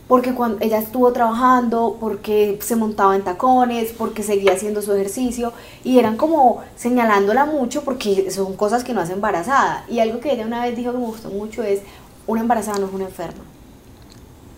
porque 0.07 0.33
cuando 0.33 0.63
ella 0.63 0.77
estuvo 0.77 1.11
trabajando, 1.13 1.97
porque 1.99 2.59
se 2.61 2.75
montaba 2.75 3.15
en 3.15 3.23
tacones, 3.23 3.91
porque 3.97 4.21
seguía 4.21 4.53
haciendo 4.53 4.81
su 4.81 4.93
ejercicio, 4.93 5.51
y 5.83 5.97
eran 5.97 6.15
como 6.15 6.61
señalándola 6.75 7.45
mucho 7.45 7.83
porque 7.83 8.29
son 8.29 8.55
cosas 8.55 8.83
que 8.83 8.93
no 8.93 9.01
hace 9.01 9.13
embarazada. 9.13 9.83
Y 9.89 9.99
algo 9.99 10.19
que 10.19 10.33
ella 10.33 10.45
una 10.45 10.63
vez 10.63 10.75
dijo 10.75 10.91
que 10.91 10.99
me 10.99 11.05
gustó 11.05 11.29
mucho 11.29 11.63
es, 11.63 11.81
una 12.27 12.41
embarazada 12.41 12.79
no 12.79 12.87
es 12.87 12.93
una 12.93 13.05
enferma. 13.05 13.43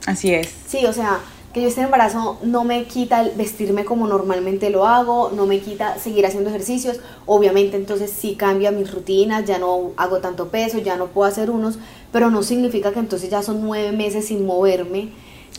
Así 0.06 0.34
es. 0.34 0.54
Sí, 0.68 0.86
o 0.86 0.94
sea, 0.94 1.20
que 1.54 1.62
yo 1.62 1.70
esté 1.70 1.82
en 1.82 1.86
embarazo 1.86 2.38
no 2.44 2.64
me 2.64 2.86
quita 2.86 3.22
el 3.22 3.32
vestirme 3.32 3.86
como 3.86 4.08
normalmente 4.08 4.70
lo 4.70 4.86
hago, 4.86 5.32
no 5.34 5.46
me 5.46 5.60
quita 5.60 5.98
seguir 5.98 6.26
haciendo 6.26 6.50
ejercicios. 6.50 7.00
Obviamente 7.26 7.78
entonces 7.78 8.12
sí 8.12 8.36
cambia 8.36 8.72
mis 8.72 8.94
rutinas, 8.94 9.46
ya 9.46 9.60
no 9.60 9.92
hago 9.98 10.20
tanto 10.20 10.50
peso, 10.50 10.78
ya 10.80 10.98
no 10.98 11.08
puedo 11.08 11.28
hacer 11.28 11.50
unos, 11.50 11.80
pero 12.12 12.30
no 12.30 12.44
significa 12.44 12.92
que 12.92 13.00
entonces 13.00 13.30
ya 13.30 13.42
son 13.44 13.62
nueve 13.62 13.92
meses 13.92 14.28
sin 14.28 14.46
moverme. 14.46 15.10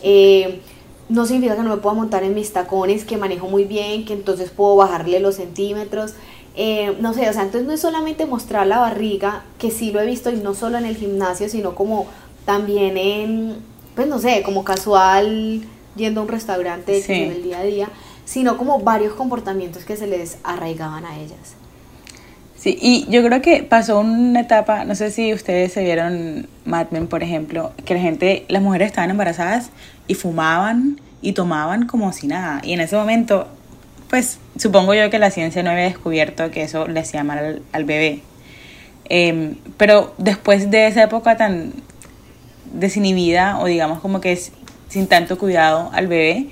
Eh, 0.01 0.61
no 1.09 1.25
significa 1.25 1.55
que 1.55 1.63
no 1.63 1.69
me 1.69 1.81
pueda 1.81 1.95
montar 1.95 2.23
en 2.23 2.35
mis 2.35 2.53
tacones, 2.53 3.03
que 3.03 3.17
manejo 3.17 3.47
muy 3.47 3.63
bien, 3.63 4.05
que 4.05 4.13
entonces 4.13 4.51
puedo 4.51 4.75
bajarle 4.75 5.19
los 5.19 5.35
centímetros. 5.35 6.13
Eh, 6.55 6.95
no 6.99 7.13
sé, 7.13 7.29
o 7.29 7.33
sea, 7.33 7.43
entonces 7.43 7.67
no 7.67 7.73
es 7.73 7.81
solamente 7.81 8.25
mostrar 8.25 8.67
la 8.67 8.79
barriga, 8.79 9.43
que 9.57 9.71
sí 9.71 9.91
lo 9.91 9.99
he 10.01 10.05
visto 10.05 10.29
y 10.29 10.37
no 10.37 10.53
solo 10.53 10.77
en 10.77 10.85
el 10.85 10.95
gimnasio, 10.95 11.49
sino 11.49 11.73
como 11.73 12.07
también 12.45 12.97
en, 12.97 13.57
pues 13.95 14.07
no 14.07 14.19
sé, 14.19 14.43
como 14.43 14.63
casual 14.63 15.61
yendo 15.95 16.21
a 16.21 16.23
un 16.23 16.29
restaurante 16.29 17.03
en 17.07 17.31
el 17.31 17.43
día 17.43 17.59
a 17.59 17.63
día, 17.63 17.89
sino 18.25 18.57
como 18.57 18.79
varios 18.79 19.13
comportamientos 19.13 19.85
que 19.85 19.97
se 19.97 20.05
les 20.05 20.37
arraigaban 20.43 21.05
a 21.05 21.17
ellas. 21.17 21.55
Sí, 22.59 22.77
y 22.81 23.05
yo 23.09 23.23
creo 23.23 23.41
que 23.41 23.63
pasó 23.63 24.01
una 24.01 24.41
etapa, 24.41 24.83
no 24.83 24.93
sé 24.93 25.11
si 25.11 25.33
ustedes 25.33 25.71
se 25.71 25.81
vieron 25.81 26.49
Mad 26.65 26.87
Men, 26.91 27.07
por 27.07 27.23
ejemplo, 27.23 27.71
que 27.85 27.93
la 27.93 28.01
gente, 28.01 28.43
las 28.49 28.61
mujeres 28.61 28.87
estaban 28.87 29.09
embarazadas 29.09 29.69
y 30.07 30.15
fumaban 30.15 30.99
y 31.21 31.31
tomaban 31.31 31.87
como 31.87 32.11
si 32.11 32.27
nada. 32.27 32.59
Y 32.61 32.73
en 32.73 32.81
ese 32.81 32.97
momento, 32.97 33.47
pues 34.09 34.39
supongo 34.57 34.93
yo 34.93 35.09
que 35.09 35.19
la 35.19 35.31
ciencia 35.31 35.63
no 35.63 35.69
había 35.69 35.85
descubierto 35.85 36.51
que 36.51 36.63
eso 36.63 36.85
le 36.85 36.99
hacía 36.99 37.23
mal 37.23 37.61
al, 37.71 37.85
bebé. 37.85 38.23
Em, 39.05 39.55
pero 39.77 40.13
después 40.17 40.69
de 40.69 40.87
esa 40.87 41.03
época 41.03 41.37
tan 41.37 41.71
desinhibida 42.73 43.57
o 43.59 43.67
digamos 43.67 44.01
como 44.01 44.19
que 44.19 44.37
sin 44.89 45.07
tanto 45.07 45.37
cuidado 45.37 45.91
al 45.93 46.07
bebé, 46.07 46.49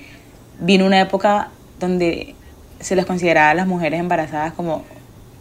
vino 0.58 0.86
una 0.86 1.00
época 1.02 1.50
donde 1.78 2.34
se 2.80 2.96
les 2.96 3.04
consideraba 3.04 3.50
a 3.50 3.54
las 3.54 3.66
mujeres 3.66 4.00
embarazadas 4.00 4.54
como 4.54 4.84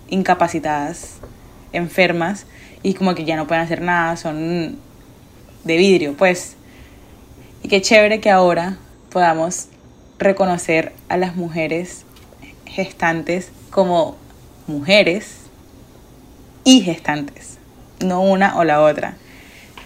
incapacitadas, 0.10 1.18
enfermas 1.74 2.46
y 2.84 2.94
como 2.94 3.16
que 3.16 3.26
ya 3.26 3.36
no 3.36 3.48
pueden 3.48 3.64
hacer 3.64 3.82
nada, 3.82 4.16
son 4.18 4.78
de 5.64 5.78
vidrio, 5.78 6.16
pues. 6.18 6.56
Y 7.64 7.70
qué 7.70 7.82
chévere 7.82 8.20
que 8.20 8.30
ahora 8.30 8.78
podamos 9.10 9.68
reconocer 10.20 10.94
a 11.10 11.18
las 11.18 11.36
mujeres 11.36 12.06
gestantes 12.66 13.52
como 13.70 14.16
mujeres 14.68 15.38
y 16.64 16.82
gestantes, 16.82 17.58
no 18.04 18.22
una 18.22 18.58
o 18.58 18.64
la 18.64 18.82
otra. 18.82 19.16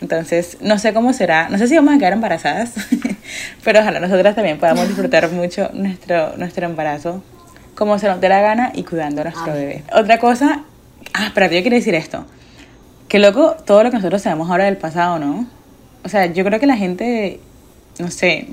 Entonces, 0.01 0.57
no 0.61 0.79
sé 0.79 0.93
cómo 0.93 1.13
será, 1.13 1.47
no 1.49 1.59
sé 1.59 1.67
si 1.67 1.75
vamos 1.75 1.93
a 1.93 1.97
quedar 1.99 2.13
embarazadas, 2.13 2.73
pero 3.63 3.81
ojalá 3.81 3.99
nosotras 3.99 4.35
también 4.35 4.57
podamos 4.59 4.87
disfrutar 4.87 5.29
mucho 5.31 5.69
nuestro, 5.73 6.35
nuestro 6.37 6.65
embarazo 6.65 7.23
como 7.75 7.99
se 7.99 8.07
nos 8.07 8.21
dé 8.21 8.29
la 8.29 8.41
gana 8.41 8.71
y 8.73 8.83
cuidando 8.83 9.21
a 9.21 9.25
nuestro 9.25 9.53
bebé. 9.53 9.83
Otra 9.93 10.19
cosa, 10.19 10.63
ah, 11.13 11.31
pero 11.33 11.47
yo 11.47 11.61
quiero 11.61 11.75
decir 11.75 11.95
esto, 11.95 12.25
que 13.07 13.19
loco 13.19 13.55
todo 13.65 13.83
lo 13.83 13.91
que 13.91 13.97
nosotros 13.97 14.21
sabemos 14.21 14.49
ahora 14.49 14.65
del 14.65 14.77
pasado, 14.77 15.19
¿no? 15.19 15.47
O 16.03 16.09
sea, 16.09 16.27
yo 16.27 16.43
creo 16.43 16.59
que 16.59 16.67
la 16.67 16.77
gente, 16.77 17.39
no 17.99 18.09
sé, 18.09 18.47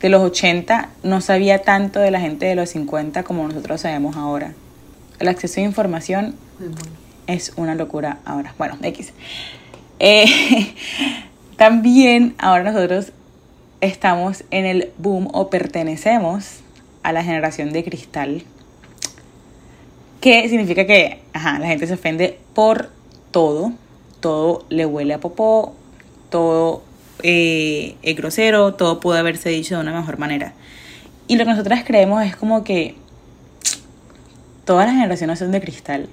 de 0.00 0.08
los 0.08 0.22
80 0.22 0.88
no 1.02 1.20
sabía 1.20 1.62
tanto 1.62 2.00
de 2.00 2.10
la 2.10 2.20
gente 2.20 2.46
de 2.46 2.54
los 2.54 2.70
50 2.70 3.22
como 3.22 3.46
nosotros 3.46 3.82
sabemos 3.82 4.16
ahora. 4.16 4.54
El 5.18 5.28
acceso 5.28 5.60
a 5.60 5.64
información 5.64 6.34
es 7.26 7.52
una 7.56 7.74
locura 7.74 8.18
ahora. 8.24 8.54
Bueno, 8.58 8.78
X. 8.82 9.12
Eh, 9.98 10.26
también 11.56 12.34
ahora 12.38 12.72
nosotros 12.72 13.12
estamos 13.80 14.44
en 14.50 14.66
el 14.66 14.90
boom 14.98 15.28
o 15.32 15.50
pertenecemos 15.50 16.60
a 17.02 17.12
la 17.12 17.22
generación 17.22 17.72
de 17.72 17.84
cristal. 17.84 18.42
Que 20.20 20.48
significa 20.48 20.86
que 20.86 21.20
la 21.32 21.66
gente 21.66 21.86
se 21.86 21.94
ofende 21.94 22.38
por 22.54 22.90
todo. 23.30 23.72
Todo 24.20 24.66
le 24.68 24.84
huele 24.84 25.14
a 25.14 25.18
popó, 25.18 25.74
todo 26.28 26.82
eh, 27.22 27.96
es 28.02 28.16
grosero, 28.16 28.74
todo 28.74 29.00
puede 29.00 29.20
haberse 29.20 29.48
dicho 29.48 29.76
de 29.76 29.80
una 29.80 29.98
mejor 29.98 30.18
manera. 30.18 30.52
Y 31.26 31.36
lo 31.36 31.44
que 31.44 31.52
nosotras 31.52 31.84
creemos 31.86 32.22
es 32.24 32.36
como 32.36 32.64
que 32.64 32.96
todas 34.64 34.86
las 34.86 34.94
generaciones 34.94 35.38
son 35.38 35.52
de 35.52 35.60
cristal. 35.60 36.08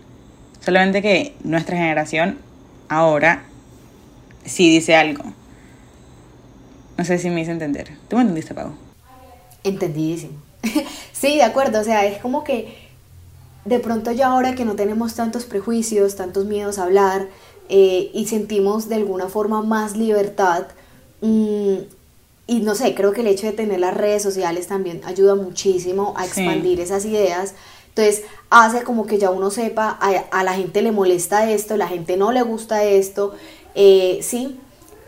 Solamente 0.64 1.02
que 1.02 1.36
nuestra 1.44 1.76
generación 1.78 2.38
ahora 2.90 3.44
sí 4.46 4.70
dice 4.70 4.96
algo. 4.96 5.24
No 6.98 7.04
sé 7.04 7.20
si 7.20 7.30
me 7.30 7.42
hice 7.42 7.52
entender. 7.52 7.92
¿Tú 8.08 8.16
me 8.16 8.24
entendiste, 8.24 8.54
Pau? 8.54 8.72
Entendidísimo. 9.64 10.34
sí, 11.14 11.36
de 11.36 11.44
acuerdo. 11.44 11.82
O 11.82 11.84
sea, 11.84 12.06
es 12.06 12.20
como 12.20 12.44
que 12.44 12.87
de 13.68 13.80
pronto 13.80 14.12
ya 14.12 14.28
ahora 14.28 14.56
que 14.56 14.66
no 14.66 14.76
tenemos 14.76 15.16
tantos 15.16 15.46
prejuicios, 15.46 16.16
tantos 16.16 16.46
miedos 16.46 16.80
a 16.80 16.84
hablar 16.84 17.28
eh, 17.70 18.12
y 18.14 18.28
sentimos 18.28 18.88
de 18.88 18.96
alguna 18.96 19.28
forma 19.28 19.62
más 19.62 19.98
libertad, 19.98 20.68
mm, 21.22 21.76
y 22.50 22.60
no 22.62 22.76
sé, 22.76 22.96
creo 22.96 23.12
que 23.12 23.22
el 23.22 23.28
hecho 23.28 23.46
de 23.46 23.52
tener 23.52 23.82
las 23.82 23.96
redes 23.96 24.24
sociales 24.24 24.68
también 24.68 25.02
ayuda 25.04 25.36
muchísimo 25.36 26.14
a 26.16 26.26
expandir 26.26 26.80
esas 26.80 27.04
ideas. 27.04 27.56
Entonces 27.90 28.24
hace 28.50 28.84
como 28.84 29.06
que 29.06 29.18
ya 29.18 29.32
uno 29.32 29.52
sepa, 29.52 29.98
a, 30.00 30.12
a, 30.32 30.44
la 30.46 30.54
gente 30.54 30.82
le 30.82 30.94
molesta 30.94 31.52
esto, 31.52 31.76
la 31.76 31.90
gente 31.90 32.16
no 32.16 32.32
le 32.32 32.44
gusta 32.44 32.86
esto, 32.86 33.34
eh, 33.76 34.20
sí, 34.22 34.58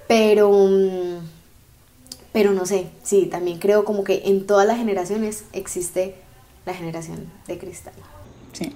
pero, 0.10 0.52
mm, 0.52 1.20
pero 2.34 2.52
no 2.52 2.66
sé, 2.66 2.88
sí, 3.04 3.28
también 3.28 3.58
creo 3.58 3.86
como 3.86 4.04
que 4.04 4.24
en 4.26 4.46
todas 4.46 4.68
las 4.68 4.78
generaciones 4.78 5.46
existe 5.54 6.16
la 6.66 6.74
generación 6.74 7.32
de 7.48 7.58
cristal. 7.58 7.94
Sí. 8.60 8.74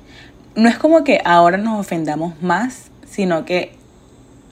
No 0.55 0.69
es 0.69 0.77
como 0.77 1.03
que 1.03 1.19
ahora 1.25 1.57
nos 1.57 1.79
ofendamos 1.79 2.41
más, 2.41 2.85
sino 3.09 3.43
que 3.43 3.73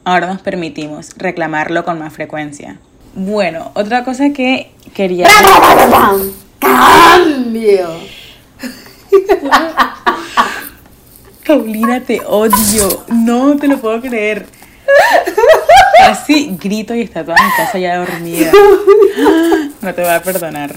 ahora 0.03 0.27
nos 0.27 0.41
permitimos 0.41 1.11
reclamarlo 1.17 1.85
con 1.85 1.99
más 1.99 2.11
frecuencia. 2.13 2.79
Bueno, 3.13 3.71
otra 3.73 4.03
cosa 4.03 4.31
que 4.31 4.71
quería... 4.93 5.27
¡Cambio! 6.59 7.89
Paulina, 11.45 12.01
te 12.01 12.21
odio. 12.25 13.03
No 13.09 13.57
te 13.57 13.67
lo 13.67 13.77
puedo 13.79 13.99
creer. 14.01 14.45
Así 16.05 16.57
grito 16.61 16.95
y 16.95 17.01
está 17.01 17.23
toda 17.23 17.35
mi 17.35 17.51
casa 17.57 17.77
ya 17.77 17.97
dormida. 17.97 18.51
No 19.81 19.93
te 19.93 20.01
voy 20.01 20.11
a 20.11 20.21
perdonar. 20.21 20.73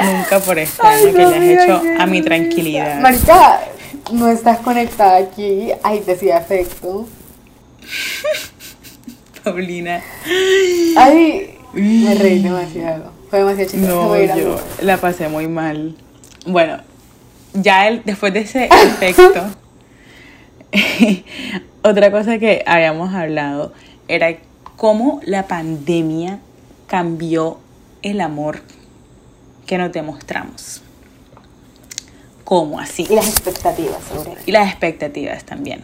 Nunca 0.00 0.40
por 0.40 0.58
año 0.58 0.68
que 0.80 1.12
le 1.12 1.24
has 1.24 1.62
hecho 1.62 1.82
a 1.98 2.06
mi 2.06 2.20
tranquilidad. 2.20 3.00
Marica, 3.00 3.60
no 4.12 4.28
estás 4.28 4.58
conectada 4.58 5.16
aquí. 5.16 5.70
Ay, 5.82 6.00
decía 6.00 6.38
efecto. 6.38 7.06
Paulina. 9.44 10.02
Ay, 10.96 11.58
me 11.72 12.14
reí 12.14 12.42
demasiado. 12.42 13.12
Fue 13.28 13.40
demasiado 13.40 13.70
chistoso. 13.70 14.16
No, 14.16 14.36
yo 14.36 14.60
la 14.82 14.96
pasé 14.96 15.28
muy 15.28 15.48
mal. 15.48 15.96
Bueno, 16.46 16.78
ya 17.52 17.88
el, 17.88 18.02
después 18.04 18.32
de 18.32 18.40
ese 18.40 18.66
efecto, 18.66 19.44
otra 21.82 22.10
cosa 22.10 22.38
que 22.38 22.62
habíamos 22.66 23.14
hablado 23.14 23.72
era 24.08 24.36
cómo 24.76 25.20
la 25.24 25.46
pandemia 25.46 26.40
cambió 26.86 27.58
el 28.02 28.20
amor 28.20 28.60
que 29.66 29.78
nos 29.78 29.92
demostramos. 29.92 30.83
¿Cómo 32.44 32.78
así? 32.78 33.06
Y 33.08 33.14
las 33.14 33.28
expectativas 33.28 33.98
Y 34.46 34.52
las 34.52 34.68
expectativas 34.68 35.44
también. 35.44 35.82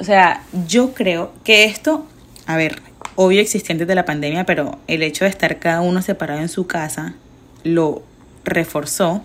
O 0.00 0.04
sea, 0.04 0.42
yo 0.66 0.94
creo 0.94 1.32
que 1.44 1.64
esto, 1.64 2.06
a 2.46 2.56
ver, 2.56 2.82
obvio 3.14 3.40
existente 3.40 3.86
de 3.86 3.94
la 3.94 4.04
pandemia, 4.04 4.44
pero 4.44 4.78
el 4.86 5.02
hecho 5.02 5.24
de 5.24 5.30
estar 5.30 5.58
cada 5.58 5.80
uno 5.80 6.02
separado 6.02 6.40
en 6.40 6.48
su 6.48 6.66
casa 6.66 7.14
lo 7.62 8.02
reforzó. 8.44 9.22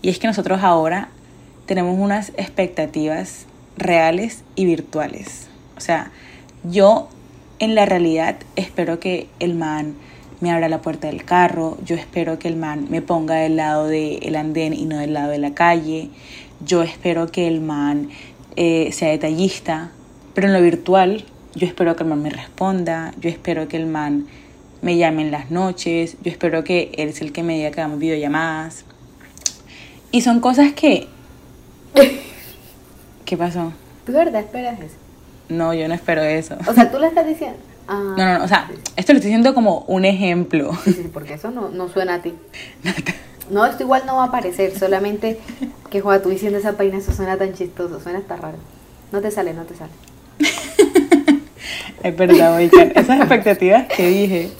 Y 0.00 0.08
es 0.08 0.18
que 0.18 0.26
nosotros 0.26 0.62
ahora 0.62 1.08
tenemos 1.66 1.98
unas 1.98 2.30
expectativas 2.36 3.46
reales 3.76 4.44
y 4.56 4.64
virtuales. 4.64 5.48
O 5.76 5.80
sea, 5.80 6.10
yo 6.64 7.08
en 7.58 7.74
la 7.74 7.86
realidad 7.86 8.36
espero 8.56 8.98
que 8.98 9.28
el 9.38 9.54
man 9.54 9.94
me 10.42 10.50
abra 10.50 10.68
la 10.68 10.82
puerta 10.82 11.06
del 11.06 11.24
carro, 11.24 11.78
yo 11.84 11.94
espero 11.94 12.40
que 12.40 12.48
el 12.48 12.56
man 12.56 12.88
me 12.90 13.00
ponga 13.00 13.36
del 13.36 13.56
lado 13.56 13.86
del 13.86 14.34
andén 14.34 14.74
y 14.74 14.84
no 14.86 14.98
del 14.98 15.14
lado 15.14 15.30
de 15.30 15.38
la 15.38 15.54
calle, 15.54 16.10
yo 16.66 16.82
espero 16.82 17.28
que 17.28 17.46
el 17.46 17.60
man 17.60 18.10
eh, 18.56 18.90
sea 18.92 19.10
detallista, 19.10 19.92
pero 20.34 20.48
en 20.48 20.52
lo 20.52 20.60
virtual 20.60 21.24
yo 21.54 21.64
espero 21.64 21.94
que 21.94 22.02
el 22.02 22.08
man 22.08 22.22
me 22.22 22.30
responda, 22.30 23.14
yo 23.20 23.30
espero 23.30 23.68
que 23.68 23.76
el 23.76 23.86
man 23.86 24.26
me 24.80 24.96
llame 24.96 25.22
en 25.22 25.30
las 25.30 25.52
noches, 25.52 26.16
yo 26.22 26.30
espero 26.32 26.64
que 26.64 26.90
él 26.96 27.10
es 27.10 27.20
el 27.20 27.32
que 27.32 27.44
me 27.44 27.54
diga 27.56 27.70
que 27.70 27.80
hagamos 27.80 28.00
videollamadas. 28.00 28.84
Y 30.10 30.22
son 30.22 30.40
cosas 30.40 30.72
que... 30.72 31.06
¿Qué 33.24 33.36
pasó? 33.36 33.72
¿Tú 34.04 34.12
verdad 34.12 34.40
esperas 34.40 34.80
eso? 34.80 34.96
No, 35.48 35.72
yo 35.72 35.86
no 35.86 35.94
espero 35.94 36.22
eso. 36.22 36.56
O 36.66 36.74
sea, 36.74 36.90
tú 36.90 36.98
le 36.98 37.06
estás 37.06 37.26
diciendo. 37.26 37.58
Ah, 37.88 38.14
No, 38.16 38.16
no, 38.16 38.38
no, 38.38 38.44
o 38.44 38.48
sea, 38.48 38.70
esto 38.96 39.12
lo 39.12 39.18
estoy 39.18 39.30
diciendo 39.30 39.54
como 39.54 39.80
un 39.88 40.04
ejemplo. 40.04 40.72
Sí, 40.84 40.92
sí, 40.92 41.10
porque 41.12 41.34
eso 41.34 41.50
no, 41.50 41.68
no 41.70 41.88
suena 41.88 42.14
a 42.14 42.22
ti. 42.22 42.34
No, 43.50 43.66
esto 43.66 43.82
igual 43.82 44.04
no 44.06 44.16
va 44.16 44.24
a 44.24 44.26
aparecer, 44.28 44.78
solamente 44.78 45.38
que 45.90 46.00
Juan, 46.00 46.22
tú 46.22 46.30
diciendo 46.30 46.58
esa 46.58 46.72
página, 46.72 46.98
eso 46.98 47.12
suena 47.12 47.36
tan 47.36 47.52
chistoso, 47.52 48.00
suena 48.00 48.20
hasta 48.20 48.36
raro. 48.36 48.56
No 49.10 49.20
te 49.20 49.30
sale, 49.30 49.52
no 49.52 49.64
te 49.64 49.74
sale. 49.74 49.90
Es 52.02 52.16
verdad, 52.16 52.56
oigan, 52.56 52.92
esas 52.96 53.20
expectativas 53.20 53.86
que 53.86 54.08
dije 54.08 54.50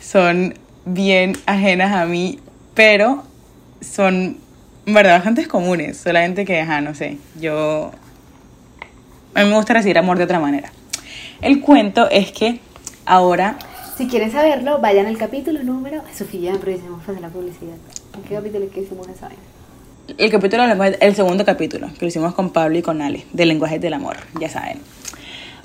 son 0.00 0.54
bien 0.84 1.36
ajenas 1.46 1.94
a 1.94 2.06
mí, 2.06 2.40
pero 2.74 3.22
son, 3.80 4.38
en 4.86 4.94
verdad, 4.94 5.16
bastante 5.16 5.46
comunes. 5.46 5.98
Solamente 5.98 6.44
que, 6.44 6.60
ajá, 6.60 6.80
no 6.80 6.94
sé, 6.94 7.18
yo... 7.38 7.92
A 9.34 9.44
mí 9.44 9.50
me 9.50 9.56
gusta 9.56 9.74
recibir 9.74 9.98
amor 9.98 10.18
de 10.18 10.24
otra 10.24 10.40
manera. 10.40 10.72
El 11.42 11.60
cuento 11.60 12.08
es 12.10 12.32
que 12.32 12.60
ahora 13.06 13.58
Si 13.96 14.06
quieren 14.08 14.30
saberlo, 14.30 14.78
vayan 14.80 15.06
al 15.06 15.18
capítulo 15.18 15.62
número. 15.62 16.02
Sofía, 16.14 16.54
aprovechemos 16.54 17.00
para 17.00 17.12
hacer 17.18 17.22
la 17.22 17.28
publicidad. 17.28 17.76
¿En 18.14 18.22
qué 18.22 18.34
capítulo 18.34 18.64
es 18.64 18.72
que 18.72 18.80
hicimos 18.80 19.08
esa 19.08 19.26
vaina? 19.26 19.42
El 20.18 20.30
capítulo 20.30 20.62
del 20.62 20.70
lenguaje- 20.70 20.98
el 21.00 21.14
segundo 21.14 21.44
capítulo, 21.44 21.88
que 21.94 22.00
lo 22.00 22.06
hicimos 22.08 22.34
con 22.34 22.50
Pablo 22.50 22.78
y 22.78 22.82
con 22.82 23.00
Ale, 23.02 23.24
del 23.32 23.48
lenguaje 23.48 23.78
del 23.78 23.94
amor, 23.94 24.16
ya 24.40 24.48
saben. 24.48 24.80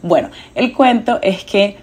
Bueno, 0.04 0.30
el 0.54 0.74
cuento 0.74 1.20
es 1.22 1.44
que 1.46 1.78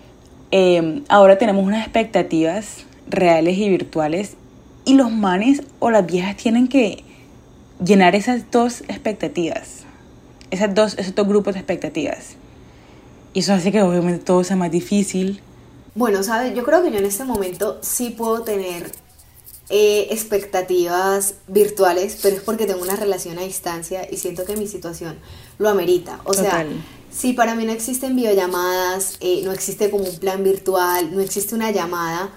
eh, 0.53 1.03
ahora 1.09 1.39
tenemos 1.39 1.65
unas 1.65 1.83
expectativas 1.83 2.85
reales 3.09 3.57
y 3.59 3.69
virtuales 3.69 4.37
y 4.85 4.95
los 4.95 5.11
manes 5.11 5.63
o 5.81 5.91
las 5.91 6.07
viejas 6.07 6.37
tienen 6.37 6.69
que 6.69 7.03
llenar 7.83 8.15
esas 8.15 8.51
dos 8.51 8.83
expectativas, 8.83 9.85
esas 10.51 10.75
dos, 10.75 10.99
esos 10.99 11.15
dos 11.15 11.27
grupos 11.27 11.55
de 11.55 11.61
expectativas. 11.61 12.37
Y 13.33 13.41
eso 13.41 13.55
hace 13.55 13.73
que 13.73 13.83
obviamente 13.83 14.25
todo 14.25 14.45
sea 14.45 14.57
más 14.57 14.71
difícil. 14.71 15.41
Bueno, 15.95 16.23
¿sabes? 16.23 16.55
Yo 16.55 16.65
creo 16.65 16.83
que 16.83 16.91
yo 16.91 16.99
en 16.99 17.07
este 17.07 17.25
momento 17.25 17.79
sí 17.83 18.11
puedo 18.11 18.43
tener 18.43 18.91
eh, 19.69 20.09
expectativas 20.11 21.35
virtuales, 21.49 22.19
pero 22.23 22.37
es 22.37 22.43
porque 22.43 22.67
tengo 22.67 22.83
una 22.83 22.97
relación 22.97 23.39
a 23.39 23.43
distancia 23.43 24.07
y 24.11 24.17
siento 24.17 24.45
que 24.45 24.57
mi 24.57 24.67
situación 24.67 25.19
lo 25.59 25.69
amerita. 25.69 26.21
O 26.25 26.35
sea, 26.35 26.51
Total. 26.51 26.85
si 27.11 27.33
para 27.33 27.55
mí 27.55 27.65
no 27.65 27.73
existen 27.73 28.17
videollamadas, 28.17 29.17
eh, 29.21 29.43
no 29.45 29.53
existe 29.53 29.91
como 29.91 30.05
un 30.05 30.19
plan 30.19 30.43
virtual, 30.45 31.15
no 31.15 31.21
existe 31.21 31.55
una 31.55 31.71
llamada, 31.71 32.31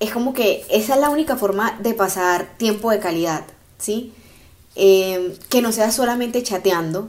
es 0.00 0.10
como 0.12 0.34
que 0.34 0.64
esa 0.70 0.94
es 0.94 1.00
la 1.00 1.10
única 1.10 1.36
forma 1.36 1.78
de 1.82 1.94
pasar 1.94 2.56
tiempo 2.58 2.90
de 2.90 2.98
calidad, 2.98 3.44
¿sí? 3.78 4.12
Eh, 4.76 5.38
que 5.48 5.62
no 5.62 5.72
sea 5.72 5.90
solamente 5.92 6.42
chateando, 6.42 7.08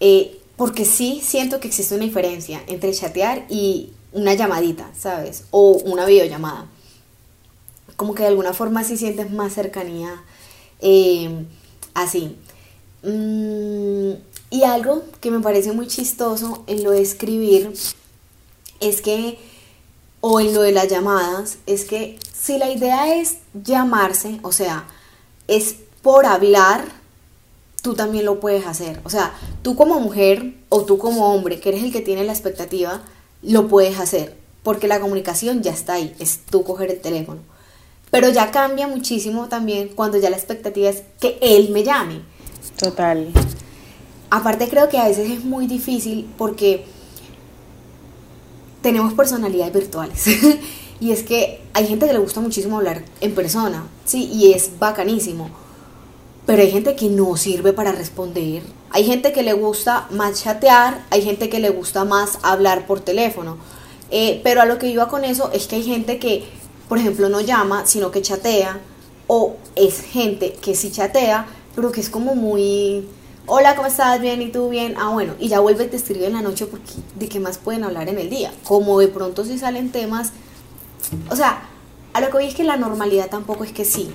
eh, 0.00 0.37
porque 0.58 0.84
sí 0.84 1.22
siento 1.24 1.60
que 1.60 1.68
existe 1.68 1.94
una 1.94 2.04
diferencia 2.04 2.62
entre 2.66 2.92
chatear 2.92 3.46
y 3.48 3.92
una 4.12 4.34
llamadita, 4.34 4.90
¿sabes? 4.98 5.44
O 5.52 5.70
una 5.84 6.04
videollamada. 6.04 6.66
Como 7.96 8.14
que 8.14 8.24
de 8.24 8.30
alguna 8.30 8.52
forma 8.52 8.82
sí 8.82 8.96
sientes 8.96 9.30
más 9.30 9.54
cercanía 9.54 10.20
eh, 10.80 11.46
así. 11.94 12.36
Mm, 13.04 14.14
y 14.50 14.62
algo 14.64 15.04
que 15.20 15.30
me 15.30 15.38
parece 15.38 15.70
muy 15.70 15.86
chistoso 15.86 16.64
en 16.66 16.82
lo 16.82 16.90
de 16.90 17.02
escribir 17.02 17.72
es 18.80 19.00
que, 19.00 19.38
o 20.20 20.40
en 20.40 20.54
lo 20.54 20.62
de 20.62 20.72
las 20.72 20.88
llamadas, 20.88 21.58
es 21.66 21.84
que 21.84 22.18
si 22.32 22.58
la 22.58 22.68
idea 22.68 23.14
es 23.14 23.38
llamarse, 23.54 24.40
o 24.42 24.50
sea, 24.50 24.88
es 25.46 25.76
por 26.02 26.26
hablar, 26.26 26.97
tú 27.88 27.94
también 27.94 28.26
lo 28.26 28.38
puedes 28.38 28.66
hacer. 28.66 29.00
O 29.04 29.08
sea, 29.08 29.32
tú 29.62 29.74
como 29.74 29.98
mujer 29.98 30.52
o 30.68 30.84
tú 30.84 30.98
como 30.98 31.32
hombre, 31.32 31.58
que 31.58 31.70
eres 31.70 31.82
el 31.82 31.90
que 31.90 32.02
tiene 32.02 32.22
la 32.22 32.32
expectativa, 32.32 33.00
lo 33.40 33.66
puedes 33.66 33.98
hacer. 33.98 34.36
Porque 34.62 34.88
la 34.88 35.00
comunicación 35.00 35.62
ya 35.62 35.72
está 35.72 35.94
ahí, 35.94 36.14
es 36.18 36.40
tú 36.50 36.64
coger 36.64 36.90
el 36.90 37.00
teléfono. 37.00 37.40
Pero 38.10 38.28
ya 38.28 38.50
cambia 38.50 38.86
muchísimo 38.88 39.48
también 39.48 39.88
cuando 39.88 40.18
ya 40.18 40.28
la 40.28 40.36
expectativa 40.36 40.90
es 40.90 41.02
que 41.18 41.38
él 41.40 41.70
me 41.70 41.82
llame. 41.82 42.20
Total. 42.78 43.28
Aparte 44.28 44.68
creo 44.68 44.90
que 44.90 44.98
a 44.98 45.08
veces 45.08 45.30
es 45.30 45.42
muy 45.42 45.66
difícil 45.66 46.28
porque 46.36 46.84
tenemos 48.82 49.14
personalidades 49.14 49.72
virtuales. 49.72 50.26
y 51.00 51.12
es 51.12 51.22
que 51.22 51.62
hay 51.72 51.86
gente 51.86 52.06
que 52.06 52.12
le 52.12 52.18
gusta 52.18 52.42
muchísimo 52.42 52.76
hablar 52.76 53.02
en 53.22 53.34
persona, 53.34 53.86
sí, 54.04 54.28
y 54.30 54.52
es 54.52 54.78
bacanísimo. 54.78 55.67
Pero 56.48 56.62
hay 56.62 56.70
gente 56.70 56.96
que 56.96 57.10
no 57.10 57.36
sirve 57.36 57.74
para 57.74 57.92
responder. 57.92 58.62
Hay 58.88 59.04
gente 59.04 59.32
que 59.32 59.42
le 59.42 59.52
gusta 59.52 60.06
más 60.08 60.44
chatear, 60.44 61.04
hay 61.10 61.20
gente 61.20 61.50
que 61.50 61.58
le 61.58 61.68
gusta 61.68 62.06
más 62.06 62.38
hablar 62.42 62.86
por 62.86 63.00
teléfono. 63.00 63.58
Eh, 64.10 64.40
pero 64.42 64.62
a 64.62 64.64
lo 64.64 64.78
que 64.78 64.88
iba 64.88 65.08
con 65.08 65.26
eso 65.26 65.50
es 65.52 65.66
que 65.66 65.76
hay 65.76 65.82
gente 65.82 66.18
que, 66.18 66.48
por 66.88 66.96
ejemplo, 66.96 67.28
no 67.28 67.42
llama, 67.42 67.84
sino 67.84 68.10
que 68.10 68.22
chatea. 68.22 68.80
O 69.26 69.56
es 69.76 70.00
gente 70.00 70.54
que 70.54 70.74
sí 70.74 70.90
chatea, 70.90 71.46
pero 71.76 71.92
que 71.92 72.00
es 72.00 72.08
como 72.08 72.34
muy... 72.34 73.06
Hola, 73.44 73.76
¿cómo 73.76 73.88
estás? 73.88 74.18
Bien, 74.18 74.40
¿y 74.40 74.48
tú 74.48 74.70
bien? 74.70 74.94
Ah, 74.98 75.10
bueno, 75.10 75.34
y 75.38 75.48
ya 75.48 75.60
vuelve 75.60 75.84
y 75.84 75.88
te 75.88 75.96
escribe 75.96 76.28
en 76.28 76.32
la 76.32 76.40
noche 76.40 76.64
porque 76.64 76.92
de 77.16 77.28
qué 77.28 77.40
más 77.40 77.58
pueden 77.58 77.84
hablar 77.84 78.08
en 78.08 78.16
el 78.16 78.30
día. 78.30 78.54
Como 78.64 78.98
de 79.00 79.08
pronto 79.08 79.44
si 79.44 79.58
salen 79.58 79.92
temas... 79.92 80.32
O 81.30 81.36
sea, 81.36 81.68
a 82.14 82.22
lo 82.22 82.28
que 82.28 82.32
voy 82.32 82.46
es 82.46 82.54
que 82.54 82.64
la 82.64 82.78
normalidad 82.78 83.28
tampoco 83.28 83.64
es 83.64 83.72
que 83.72 83.84
sí. 83.84 84.14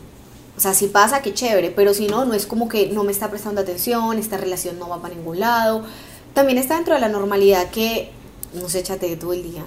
O 0.56 0.60
sea, 0.60 0.74
si 0.74 0.88
pasa, 0.88 1.22
qué 1.22 1.34
chévere, 1.34 1.72
pero 1.72 1.94
si 1.94 2.08
no, 2.08 2.26
no 2.26 2.34
es 2.34 2.46
como 2.46 2.70
que 2.70 2.88
no 2.88 3.04
me 3.04 3.12
está 3.12 3.30
prestando 3.30 3.62
atención, 3.62 4.18
esta 4.20 4.38
relación 4.38 4.78
no 4.78 4.88
va 4.90 5.02
para 5.02 5.16
ningún 5.16 5.40
lado. 5.40 5.84
También 6.34 6.58
está 6.60 6.76
dentro 6.76 6.94
de 6.94 7.00
la 7.02 7.10
normalidad 7.10 7.70
que 7.72 8.12
no 8.54 8.70
se 8.70 8.84
chatee 8.84 9.16
todo 9.16 9.34
el 9.34 9.44
día. 9.44 9.64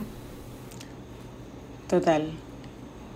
Total. 1.88 2.30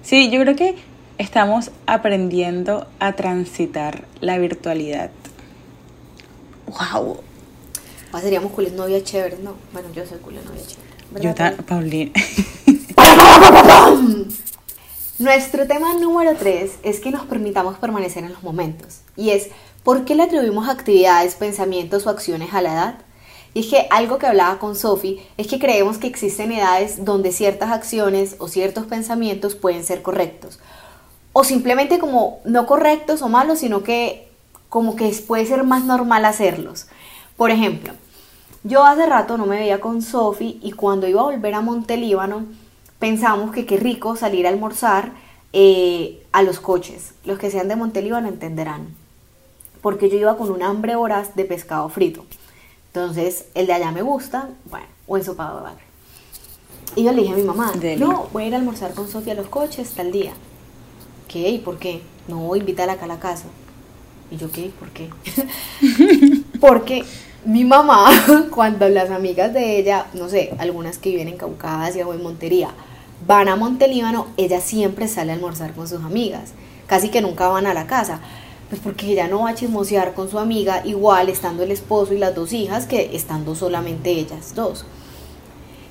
Sí, 0.02 0.30
yo 0.30 0.40
creo 0.40 0.56
que 0.56 0.76
estamos 1.18 1.70
aprendiendo 1.87 2.87
a 2.98 3.12
transitar 3.14 4.04
la 4.20 4.38
virtualidad. 4.38 5.11
¡Wow! 6.66 7.20
Ah, 8.12 8.20
seríamos 8.20 8.52
cules 8.52 8.72
novias 8.72 9.04
chéveres, 9.04 9.38
¿no? 9.40 9.54
Bueno, 9.72 9.88
yo 9.94 10.04
soy 10.06 10.18
cules 10.18 10.44
novia 10.44 10.62
chévere. 10.66 10.90
Yo 11.22 11.28
¿verdad, 11.35 11.56
ta- 11.56 11.62
Paulina. 11.62 12.11
Nuestro 15.20 15.66
tema 15.66 15.92
número 15.92 16.35
3 16.35 16.78
es 16.83 16.98
que 16.98 17.11
nos 17.11 17.26
permitamos 17.26 17.76
permanecer 17.76 18.24
en 18.24 18.33
los 18.33 18.42
momentos. 18.42 19.02
Y 19.18 19.33
es, 19.33 19.48
¿por 19.85 20.06
qué 20.06 20.14
le 20.14 20.22
atribuimos 20.22 20.66
actividades, 20.66 21.35
pensamientos 21.35 22.06
o 22.06 22.09
acciones 22.09 22.54
a 22.54 22.62
la 22.62 22.72
edad? 22.72 22.94
Y 23.52 23.61
es 23.61 23.66
que 23.66 23.87
algo 23.90 24.16
que 24.16 24.26
hablaba 24.26 24.59
con 24.59 24.74
Sophie 24.74 25.20
es 25.37 25.46
que 25.46 25.59
creemos 25.59 25.98
que 25.98 26.06
existen 26.06 26.52
edades 26.52 27.04
donde 27.04 27.33
ciertas 27.33 27.70
acciones 27.70 28.37
o 28.38 28.48
ciertos 28.48 28.87
pensamientos 28.87 29.54
pueden 29.54 29.85
ser 29.85 30.00
correctos. 30.00 30.59
O 31.35 31.44
simplemente 31.44 31.98
como 31.98 32.40
no 32.46 32.64
correctos 32.64 33.20
o 33.20 33.28
malos, 33.28 33.59
sino 33.59 33.83
que 33.83 34.26
como 34.70 34.96
que 34.96 35.11
puede 35.28 35.44
ser 35.44 35.64
más 35.64 35.85
normal 35.85 36.24
hacerlos. 36.24 36.87
Por 37.37 37.50
ejemplo, 37.50 37.92
yo 38.64 38.87
hace 38.87 39.04
rato 39.04 39.37
no 39.37 39.44
me 39.44 39.59
veía 39.59 39.83
con 39.83 40.00
Sophie 40.00 40.59
y 40.62 40.72
cuando 40.72 41.06
iba 41.06 41.20
a 41.20 41.24
volver 41.24 41.52
a 41.52 41.61
Montelíbano 41.61 42.46
pensamos 43.00 43.50
que 43.50 43.66
qué 43.66 43.78
rico 43.78 44.14
salir 44.14 44.46
a 44.46 44.50
almorzar 44.50 45.12
eh, 45.52 46.22
a 46.30 46.42
los 46.42 46.60
coches. 46.60 47.14
Los 47.24 47.40
que 47.40 47.50
sean 47.50 47.66
de 47.66 47.74
Montelíbano 47.74 48.28
entenderán. 48.28 48.94
Porque 49.82 50.08
yo 50.08 50.16
iba 50.16 50.36
con 50.36 50.50
un 50.50 50.62
hambre 50.62 50.94
voraz 50.94 51.34
de 51.34 51.44
pescado 51.44 51.88
frito. 51.88 52.24
Entonces, 52.88 53.46
el 53.54 53.66
de 53.66 53.72
allá 53.72 53.90
me 53.90 54.02
gusta, 54.02 54.50
bueno, 54.66 54.86
o 55.08 55.16
ensopado 55.16 55.56
de 55.56 55.62
bagre. 55.62 55.84
Y 56.96 57.04
yo 57.04 57.12
le 57.12 57.22
dije 57.22 57.34
a 57.34 57.36
mi 57.36 57.42
mamá, 57.42 57.72
Deli. 57.80 58.00
no, 58.00 58.28
voy 58.32 58.44
a 58.44 58.46
ir 58.48 58.54
a 58.54 58.58
almorzar 58.58 58.94
con 58.94 59.08
Sofía 59.08 59.32
a 59.32 59.36
los 59.36 59.48
coches 59.48 59.90
tal 59.90 60.12
día. 60.12 60.32
¿Qué? 61.28 61.48
¿Y 61.48 61.58
por 61.58 61.78
qué? 61.78 62.02
No, 62.28 62.54
invítala 62.54 62.94
acá 62.94 63.04
a 63.06 63.08
la 63.08 63.20
casa. 63.20 63.46
Y 64.30 64.36
yo, 64.36 64.50
¿qué? 64.50 64.70
¿Por 64.78 64.90
qué? 64.90 65.08
Porque 66.60 67.04
mi 67.44 67.64
mamá, 67.64 68.10
cuando 68.50 68.88
las 68.88 69.10
amigas 69.10 69.54
de 69.54 69.78
ella, 69.78 70.06
no 70.14 70.28
sé, 70.28 70.52
algunas 70.58 70.98
que 70.98 71.10
viven 71.10 71.28
en 71.28 71.36
Caucasia 71.36 72.06
o 72.06 72.12
en 72.12 72.22
Montería, 72.22 72.70
van 73.26 73.48
a 73.48 73.56
Montelíbano, 73.56 74.26
ella 74.37 74.61
siempre 74.61 75.09
sale 75.09 75.33
a 75.33 75.35
almorzar 75.35 75.72
con 75.74 75.88
sus 75.88 76.02
amigas. 76.02 76.52
Casi 76.87 77.09
que 77.09 77.20
nunca 77.20 77.48
van 77.48 77.66
a 77.66 77.74
la 77.74 77.87
casa. 77.87 78.20
Pues 78.68 78.80
porque 78.80 79.12
ella 79.12 79.26
no 79.28 79.42
va 79.42 79.50
a 79.50 79.54
chismosear 79.54 80.14
con 80.14 80.30
su 80.30 80.38
amiga 80.38 80.83
igual 80.85 81.28
estando 81.28 81.62
el 81.64 81.72
esposo 81.72 82.14
y 82.14 82.18
las 82.18 82.35
dos 82.35 82.52
hijas 82.52 82.87
que 82.87 83.16
estando 83.16 83.54
solamente 83.54 84.11
ellas 84.11 84.54
dos. 84.54 84.85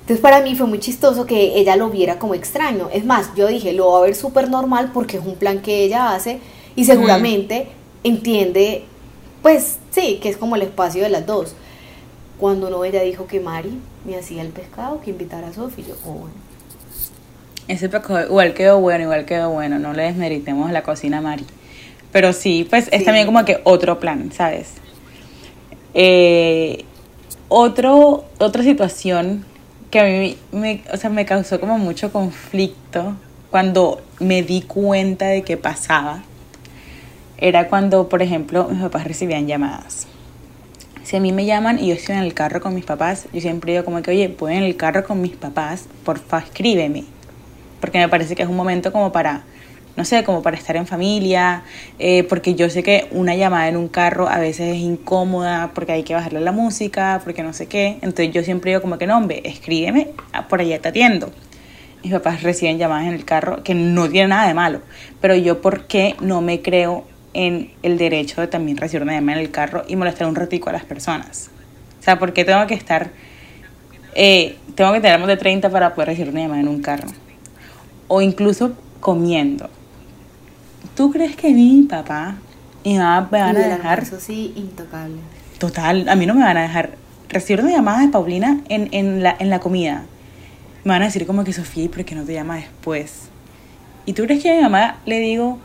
Entonces 0.01 0.21
para 0.21 0.41
mí 0.41 0.55
fue 0.55 0.65
muy 0.65 0.79
chistoso 0.79 1.25
que 1.25 1.59
ella 1.59 1.75
lo 1.75 1.89
viera 1.89 2.17
como 2.17 2.33
extraño. 2.33 2.89
Es 2.91 3.05
más, 3.05 3.35
yo 3.35 3.47
dije, 3.47 3.73
lo 3.73 3.91
va 3.91 3.99
a 3.99 4.01
ver 4.01 4.15
súper 4.15 4.49
normal 4.49 4.91
porque 4.93 5.17
es 5.17 5.25
un 5.25 5.35
plan 5.35 5.61
que 5.61 5.83
ella 5.83 6.15
hace 6.15 6.39
y 6.75 6.85
seguramente 6.85 7.67
entiende, 8.03 8.85
pues 9.41 9.77
sí, 9.91 10.19
que 10.21 10.29
es 10.29 10.37
como 10.37 10.55
el 10.55 10.61
espacio 10.63 11.03
de 11.03 11.09
las 11.09 11.25
dos. 11.25 11.53
Cuando 12.39 12.69
no, 12.69 12.85
ella 12.85 13.01
dijo 13.01 13.27
que 13.27 13.41
Mari 13.41 13.77
me 14.05 14.17
hacía 14.17 14.41
el 14.41 14.49
pescado, 14.49 15.01
que 15.01 15.11
invitara 15.11 15.49
a 15.49 15.53
Sofía. 15.53 15.89
Yo, 15.89 15.95
oh, 16.05 16.13
bueno. 16.13 16.48
Ese 17.69 17.88
pescado 17.88 18.25
igual 18.25 18.53
quedó 18.53 18.79
bueno, 18.82 19.03
igual 19.03 19.25
quedó 19.25 19.51
bueno. 19.51 19.79
No 19.79 19.93
le 19.93 20.03
desmeritemos 20.03 20.71
la 20.71 20.84
cocina 20.84 21.19
a 21.19 21.21
Mari. 21.21 21.45
Pero 22.12 22.34
sí, 22.34 22.67
pues 22.69 22.89
es 22.91 22.99
Sí. 22.99 23.05
también 23.05 23.25
como 23.27 23.45
que 23.45 23.62
otro 23.63 23.99
plan, 23.99 24.32
¿sabes? 24.34 24.73
Eh, 25.93 26.84
otro, 27.47 28.25
otra 28.39 28.63
situación 28.63 29.45
que 29.91 29.99
a 29.99 30.03
mí 30.03 30.38
me, 30.51 30.82
o 30.91 30.97
sea, 30.97 31.10
me 31.10 31.25
causó 31.25 31.60
como 31.60 31.77
mucho 31.77 32.12
conflicto 32.12 33.15
cuando 33.49 34.01
me 34.19 34.43
di 34.43 34.62
cuenta 34.62 35.27
de 35.27 35.43
que 35.43 35.58
pasaba 35.58 36.23
era 37.38 37.67
cuando, 37.69 38.10
por 38.10 38.21
ejemplo, 38.21 38.67
mis 38.69 38.82
papás 38.82 39.05
recibían 39.05 39.47
llamadas. 39.47 40.08
Si 41.03 41.15
a 41.15 41.19
mí 41.19 41.32
me 41.32 41.45
llaman 41.45 41.79
y 41.79 41.88
yo 41.88 41.93
estoy 41.93 42.15
en 42.15 42.21
el 42.23 42.34
carro 42.34 42.62
con 42.62 42.75
mis 42.75 42.86
papás, 42.86 43.27
yo 43.34 43.41
siempre 43.41 43.71
digo 43.71 43.86
como 43.86 44.01
que, 44.01 44.12
oye, 44.12 44.36
voy 44.39 44.55
en 44.55 44.63
el 44.63 44.75
carro 44.75 45.03
con 45.03 45.21
mis 45.21 45.36
papás, 45.36 45.86
porfa, 46.03 46.39
escríbeme. 46.39 47.05
Porque 47.79 47.99
me 47.99 48.09
parece 48.09 48.35
que 48.35 48.43
es 48.43 48.49
un 48.49 48.55
momento 48.55 48.91
como 48.91 49.11
para, 49.11 49.43
no 49.95 50.05
sé, 50.05 50.23
como 50.23 50.41
para 50.41 50.57
estar 50.57 50.75
en 50.75 50.87
familia, 50.87 51.63
eh, 51.99 52.23
porque 52.23 52.55
yo 52.55 52.69
sé 52.69 52.83
que 52.83 53.07
una 53.11 53.35
llamada 53.35 53.67
en 53.67 53.77
un 53.77 53.87
carro 53.87 54.27
a 54.27 54.39
veces 54.39 54.75
es 54.75 54.81
incómoda, 54.81 55.71
porque 55.73 55.91
hay 55.93 56.03
que 56.03 56.13
bajarle 56.13 56.41
la 56.41 56.51
música, 56.51 57.21
porque 57.23 57.43
no 57.43 57.53
sé 57.53 57.67
qué. 57.67 57.97
Entonces 58.01 58.31
yo 58.31 58.43
siempre 58.43 58.71
digo 58.71 58.81
como 58.81 58.97
que, 58.97 59.07
no, 59.07 59.17
hombre, 59.17 59.41
escríbeme, 59.45 60.09
por 60.49 60.61
allá 60.61 60.79
te 60.79 60.89
atiendo 60.89 61.31
mis 62.03 62.13
papás 62.13 62.43
reciben 62.43 62.77
llamadas 62.77 63.07
en 63.07 63.13
el 63.13 63.25
carro, 63.25 63.63
que 63.63 63.75
no 63.75 64.09
tiene 64.09 64.29
nada 64.29 64.47
de 64.47 64.53
malo, 64.53 64.81
pero 65.21 65.35
yo 65.35 65.61
por 65.61 65.85
qué 65.87 66.15
no 66.21 66.41
me 66.41 66.61
creo 66.61 67.05
en 67.33 67.71
el 67.83 67.97
derecho 67.97 68.41
de 68.41 68.47
también 68.47 68.77
recibir 68.77 69.03
una 69.03 69.13
llamada 69.13 69.39
en 69.39 69.45
el 69.45 69.51
carro 69.51 69.83
y 69.87 69.95
molestar 69.95 70.27
un 70.27 70.35
ratico 70.35 70.69
a 70.69 70.73
las 70.73 70.85
personas. 70.85 71.49
O 71.99 72.03
sea, 72.03 72.17
¿por 72.17 72.33
qué 72.33 72.45
tengo 72.45 72.65
que 72.67 72.73
estar, 72.73 73.11
eh, 74.15 74.55
tengo 74.75 74.93
que 74.93 75.01
tener 75.01 75.19
más 75.19 75.27
de 75.27 75.37
30 75.37 75.69
para 75.69 75.93
poder 75.93 76.09
recibir 76.09 76.31
una 76.31 76.41
llamada 76.41 76.61
en 76.61 76.67
un 76.67 76.81
carro? 76.81 77.07
O 78.09 78.21
incluso 78.21 78.73
comiendo. 78.99 79.69
¿Tú 80.95 81.11
crees 81.11 81.37
que 81.37 81.53
mi 81.53 81.83
papá 81.83 82.35
y 82.83 82.97
mamá 82.97 83.29
me 83.31 83.39
van 83.39 83.55
a 83.55 83.67
dejar? 83.67 83.99
Eso 83.99 84.19
sí, 84.19 84.51
intocable. 84.57 85.15
Total, 85.57 86.09
a 86.09 86.15
mí 86.15 86.25
no 86.25 86.35
me 86.35 86.43
van 86.43 86.57
a 86.57 86.63
dejar 86.63 86.97
recibir 87.29 87.61
una 87.63 87.71
llamada 87.71 88.01
de 88.01 88.09
Paulina 88.09 88.59
en, 88.67 88.89
en, 88.91 89.23
la, 89.23 89.33
en 89.39 89.49
la 89.49 89.59
comida 89.61 90.03
me 90.83 90.91
van 90.91 91.01
a 91.01 91.05
decir 91.05 91.25
como 91.25 91.43
que 91.43 91.53
Sofía, 91.53 91.83
¿y 91.85 91.87
por 91.89 92.03
qué 92.05 92.15
no 92.15 92.23
te 92.23 92.33
llama 92.33 92.55
después? 92.55 93.29
¿Y 94.05 94.13
tú 94.13 94.23
crees 94.23 94.41
que 94.41 94.51
a 94.51 94.55
mi 94.55 94.61
mamá 94.61 94.97
le 95.05 95.19
digo, 95.19 95.59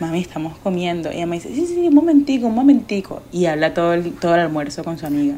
mami, 0.00 0.20
estamos 0.20 0.56
comiendo? 0.58 1.10
Y 1.12 1.16
ella 1.16 1.26
me 1.26 1.36
dice, 1.36 1.54
sí, 1.54 1.66
sí, 1.66 1.88
un 1.88 1.94
momentico, 1.94 2.46
un 2.46 2.54
momentico. 2.54 3.22
Y 3.32 3.46
habla 3.46 3.74
todo 3.74 3.92
el, 3.92 4.12
todo 4.12 4.34
el 4.34 4.40
almuerzo 4.40 4.84
con 4.84 4.98
su 4.98 5.06
amiga. 5.06 5.34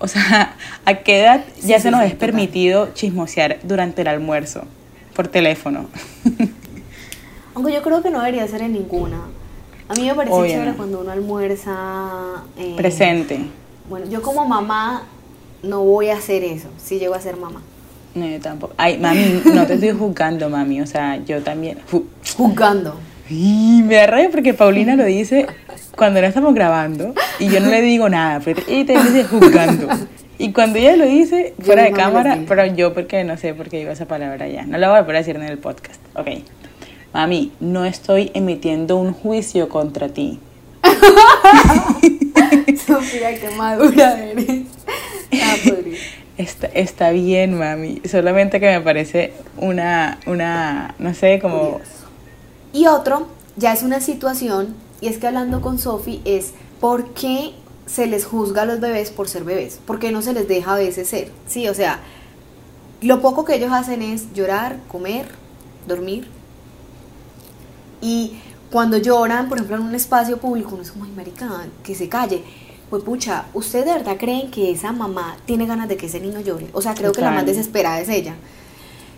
O 0.00 0.08
sea, 0.08 0.54
¿a 0.84 0.94
qué 0.94 1.20
edad 1.20 1.44
ya 1.62 1.78
se 1.78 1.90
nos 1.90 2.02
es 2.02 2.14
permitido 2.14 2.90
chismosear 2.94 3.58
durante 3.62 4.02
el 4.02 4.08
almuerzo? 4.08 4.64
Por 5.14 5.28
teléfono. 5.28 5.86
Aunque 7.54 7.72
yo 7.72 7.82
creo 7.82 8.02
que 8.02 8.10
no 8.10 8.20
debería 8.20 8.46
ser 8.46 8.62
en 8.62 8.72
ninguna. 8.72 9.18
A 9.88 9.94
mí 9.94 10.06
me 10.06 10.14
parece 10.14 10.36
chévere 10.48 10.72
cuando 10.74 11.00
uno 11.00 11.10
almuerza... 11.10 12.44
Eh, 12.56 12.74
Presente. 12.76 13.40
Bueno, 13.88 14.06
yo 14.08 14.22
como 14.22 14.46
mamá 14.46 15.02
no 15.62 15.82
voy 15.82 16.10
a 16.10 16.16
hacer 16.16 16.44
eso, 16.44 16.68
si 16.78 16.98
llego 16.98 17.14
a 17.14 17.20
ser 17.20 17.36
mamá. 17.36 17.60
No, 18.14 18.26
yo 18.26 18.40
tampoco. 18.40 18.74
Ay, 18.76 18.98
mami, 18.98 19.42
no 19.52 19.66
te 19.66 19.74
estoy 19.74 19.90
juzgando, 19.90 20.48
mami. 20.48 20.80
O 20.80 20.86
sea, 20.86 21.16
yo 21.24 21.42
también. 21.42 21.78
Juzgando. 22.36 22.98
Y 23.28 23.82
me 23.84 24.00
arreglé 24.00 24.28
porque 24.30 24.54
Paulina 24.54 24.96
lo 24.96 25.04
dice 25.04 25.46
cuando 25.96 26.20
no 26.20 26.26
estamos 26.26 26.54
grabando 26.54 27.14
y 27.38 27.48
yo 27.48 27.60
no 27.60 27.68
le 27.68 27.80
digo 27.82 28.08
nada, 28.08 28.40
pero 28.44 28.62
ella 28.66 28.86
te 28.86 28.92
dice 29.00 29.24
juzgando. 29.24 29.88
Y 30.40 30.52
cuando 30.52 30.78
ella 30.78 30.96
lo 30.96 31.04
dice 31.04 31.52
fuera 31.60 31.82
de 31.82 31.92
cámara, 31.92 32.38
pero 32.48 32.64
yo 32.64 32.94
porque 32.94 33.24
no 33.24 33.36
sé 33.36 33.52
por 33.52 33.68
qué 33.68 33.76
digo 33.76 33.90
esa 33.90 34.06
palabra 34.06 34.48
ya. 34.48 34.64
No 34.64 34.78
la 34.78 34.88
voy 34.88 34.98
a 34.98 35.02
poder 35.02 35.18
decir 35.18 35.36
en 35.36 35.42
el 35.42 35.58
podcast. 35.58 36.00
Ok. 36.14 36.28
Mami, 37.12 37.52
no 37.60 37.84
estoy 37.84 38.30
emitiendo 38.32 38.96
un 38.96 39.12
juicio 39.12 39.68
contra 39.68 40.08
ti. 40.08 40.40
Sofía, 42.86 43.38
qué 43.38 43.50
madura 43.54 44.18
eres. 44.18 44.62
Ah, 45.34 45.56
Está, 46.38 46.68
está, 46.68 47.10
bien, 47.10 47.58
mami. 47.58 48.00
Solamente 48.10 48.60
que 48.60 48.66
me 48.66 48.80
parece 48.80 49.34
una, 49.58 50.20
una 50.24 50.94
no 50.98 51.12
sé, 51.12 51.38
como... 51.38 51.82
Y 52.72 52.86
otro, 52.86 53.28
ya 53.56 53.74
es 53.74 53.82
una 53.82 54.00
situación, 54.00 54.74
y 55.02 55.08
es 55.08 55.18
que 55.18 55.26
hablando 55.26 55.60
con 55.60 55.78
Sofi, 55.78 56.22
es 56.24 56.54
¿por 56.80 57.12
qué 57.12 57.52
se 57.90 58.06
les 58.06 58.24
juzga 58.24 58.62
a 58.62 58.66
los 58.66 58.80
bebés 58.80 59.10
por 59.10 59.28
ser 59.28 59.44
bebés? 59.44 59.80
¿Por 59.86 59.98
qué 59.98 60.12
no 60.12 60.22
se 60.22 60.32
les 60.32 60.46
deja 60.46 60.74
a 60.74 60.78
veces 60.78 61.08
ser? 61.08 61.30
Sí, 61.46 61.68
o 61.68 61.74
sea, 61.74 62.00
lo 63.00 63.20
poco 63.20 63.44
que 63.44 63.54
ellos 63.54 63.72
hacen 63.72 64.02
es 64.02 64.32
llorar, 64.32 64.78
comer, 64.88 65.26
dormir. 65.86 66.28
Y 68.00 68.38
cuando 68.70 68.96
lloran, 68.98 69.48
por 69.48 69.58
ejemplo, 69.58 69.76
en 69.76 69.82
un 69.82 69.94
espacio 69.94 70.38
público, 70.38 70.70
uno 70.72 70.82
es 70.82 70.92
como, 70.92 71.04
ay, 71.04 71.12
marica, 71.12 71.66
que 71.82 71.94
se 71.94 72.08
calle 72.08 72.44
pues 72.90 73.04
pucha, 73.04 73.46
¿usted 73.54 73.84
de 73.84 73.92
verdad 73.92 74.16
creen 74.18 74.50
que 74.50 74.72
esa 74.72 74.90
mamá 74.90 75.36
tiene 75.46 75.64
ganas 75.64 75.88
de 75.88 75.96
que 75.96 76.06
ese 76.06 76.18
niño 76.18 76.40
llore? 76.40 76.66
O 76.72 76.82
sea, 76.82 76.94
creo 76.94 77.12
que 77.12 77.20
la 77.20 77.30
más 77.30 77.46
desesperada 77.46 78.00
es 78.00 78.08
ella. 78.08 78.34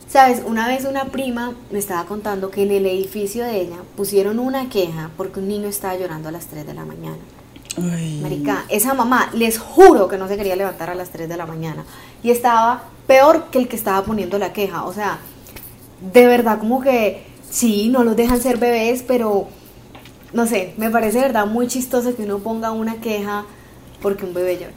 Sabes, 0.06 0.42
una 0.44 0.68
vez 0.68 0.85
una 0.85 1.06
prima 1.06 1.54
me 1.70 1.78
estaba 1.78 2.04
contando 2.04 2.50
que 2.50 2.64
en 2.64 2.70
el 2.70 2.85
edificio 2.85 3.44
de 3.44 3.62
ella 3.62 3.78
pusieron 3.96 4.38
una 4.38 4.68
queja 4.68 5.11
porque 5.16 5.40
un 5.40 5.48
niño 5.48 5.68
estaba 5.68 5.96
llorando 5.96 6.28
a 6.28 6.32
las 6.32 6.48
3 6.48 6.66
de 6.66 6.74
la 6.74 6.85
mañana. 6.85 7.16
Marica, 7.78 8.64
esa 8.68 8.94
mamá, 8.94 9.30
les 9.32 9.58
juro 9.58 10.08
que 10.08 10.18
no 10.18 10.28
se 10.28 10.37
quería 10.37 10.56
levantar 10.56 10.90
a 10.90 10.94
las 10.94 11.11
3 11.11 11.28
de 11.28 11.37
la 11.37 11.46
mañana. 11.46 11.85
Y 12.22 12.30
estaba 12.30 12.85
peor 13.06 13.46
que 13.50 13.58
el 13.58 13.68
que 13.68 13.76
estaba 13.76 14.04
poniendo 14.04 14.38
la 14.38 14.52
queja. 14.52 14.85
O 14.85 14.92
sea, 14.92 15.18
de 16.12 16.26
verdad, 16.26 16.58
como 16.58 16.80
que 16.80 17.22
sí, 17.50 17.88
no 17.88 18.04
los 18.04 18.16
dejan 18.16 18.40
ser 18.40 18.58
bebés, 18.58 19.02
pero 19.06 19.48
no 20.32 20.46
sé, 20.46 20.74
me 20.76 20.90
parece 20.90 21.18
de 21.18 21.24
verdad 21.24 21.46
muy 21.46 21.66
chistoso 21.66 22.16
que 22.16 22.22
uno 22.22 22.38
ponga 22.38 22.72
una 22.72 22.96
queja 22.96 23.44
porque 24.00 24.24
un 24.24 24.35
bebé 24.35 24.58
llora. 24.58 24.72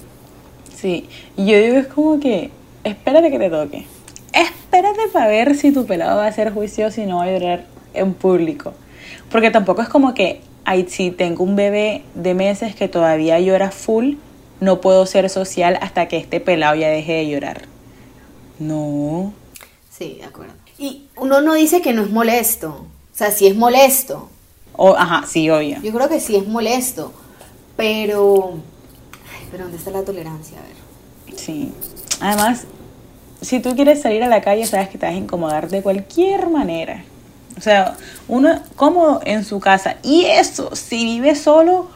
Sí, 0.75 1.07
y 1.37 1.45
yo 1.45 1.57
digo 1.57 1.77
es 1.77 1.87
como 1.87 2.19
que, 2.19 2.51
espérate 2.83 3.31
que 3.31 3.39
te 3.39 3.49
toque. 3.49 3.85
Espérate 4.33 5.07
para 5.13 5.27
ver 5.27 5.55
si 5.55 5.71
tu 5.71 5.85
pelado 5.85 6.17
va 6.17 6.27
a 6.27 6.31
ser 6.31 6.53
juicioso 6.53 7.01
y 7.01 7.05
no 7.05 7.17
va 7.17 7.23
a 7.23 7.31
llorar 7.31 7.65
en 7.93 8.13
público. 8.13 8.73
Porque 9.31 9.49
tampoco 9.49 9.81
es 9.81 9.89
como 9.89 10.13
que, 10.13 10.41
si 10.87 11.11
tengo 11.11 11.43
un 11.43 11.55
bebé 11.55 12.03
de 12.15 12.33
meses 12.33 12.75
que 12.75 12.87
todavía 12.87 13.39
llora 13.39 13.71
full, 13.71 14.15
no 14.59 14.81
puedo 14.81 15.05
ser 15.05 15.29
social 15.29 15.77
hasta 15.81 16.07
que 16.07 16.17
este 16.17 16.39
pelado 16.39 16.75
ya 16.75 16.89
deje 16.89 17.13
de 17.13 17.29
llorar. 17.29 17.63
No. 18.59 19.33
Sí, 19.89 20.17
de 20.19 20.25
acuerdo. 20.25 20.53
Y 20.77 21.07
uno 21.15 21.41
no 21.41 21.53
dice 21.53 21.81
que 21.81 21.93
no 21.93 22.03
es 22.03 22.09
molesto. 22.09 22.69
O 22.69 23.17
sea, 23.17 23.31
sí 23.31 23.47
es 23.47 23.55
molesto. 23.55 24.29
O, 24.73 24.95
ajá, 24.95 25.25
sí, 25.27 25.49
obvio. 25.49 25.77
Yo 25.81 25.93
creo 25.93 26.09
que 26.09 26.19
sí 26.19 26.35
es 26.35 26.47
molesto. 26.47 27.13
Pero 27.77 28.55
pero 29.55 29.63
¿dónde 29.63 29.77
está 29.77 29.91
la 29.91 30.03
tolerancia? 30.03 30.57
A 30.59 30.63
ver. 30.63 31.39
Sí. 31.39 31.71
Además, 32.19 32.65
si 33.41 33.61
tú 33.61 33.73
quieres 33.73 34.01
salir 34.01 34.21
a 34.21 34.27
la 34.27 34.41
calle, 34.41 34.65
sabes 34.65 34.89
que 34.89 34.97
te 34.97 35.05
vas 35.05 35.15
a 35.15 35.17
incomodar 35.17 35.69
de 35.69 35.81
cualquier 35.81 36.49
manera. 36.49 37.05
Sea, 37.65 37.95
uno 38.27 38.61
cómodo 38.75 39.21
en 39.25 39.43
su 39.43 39.59
casa. 39.59 39.95
Y 40.03 40.25
eso, 40.25 40.75
si 40.75 41.03
vive 41.03 41.33
solo 41.33 41.87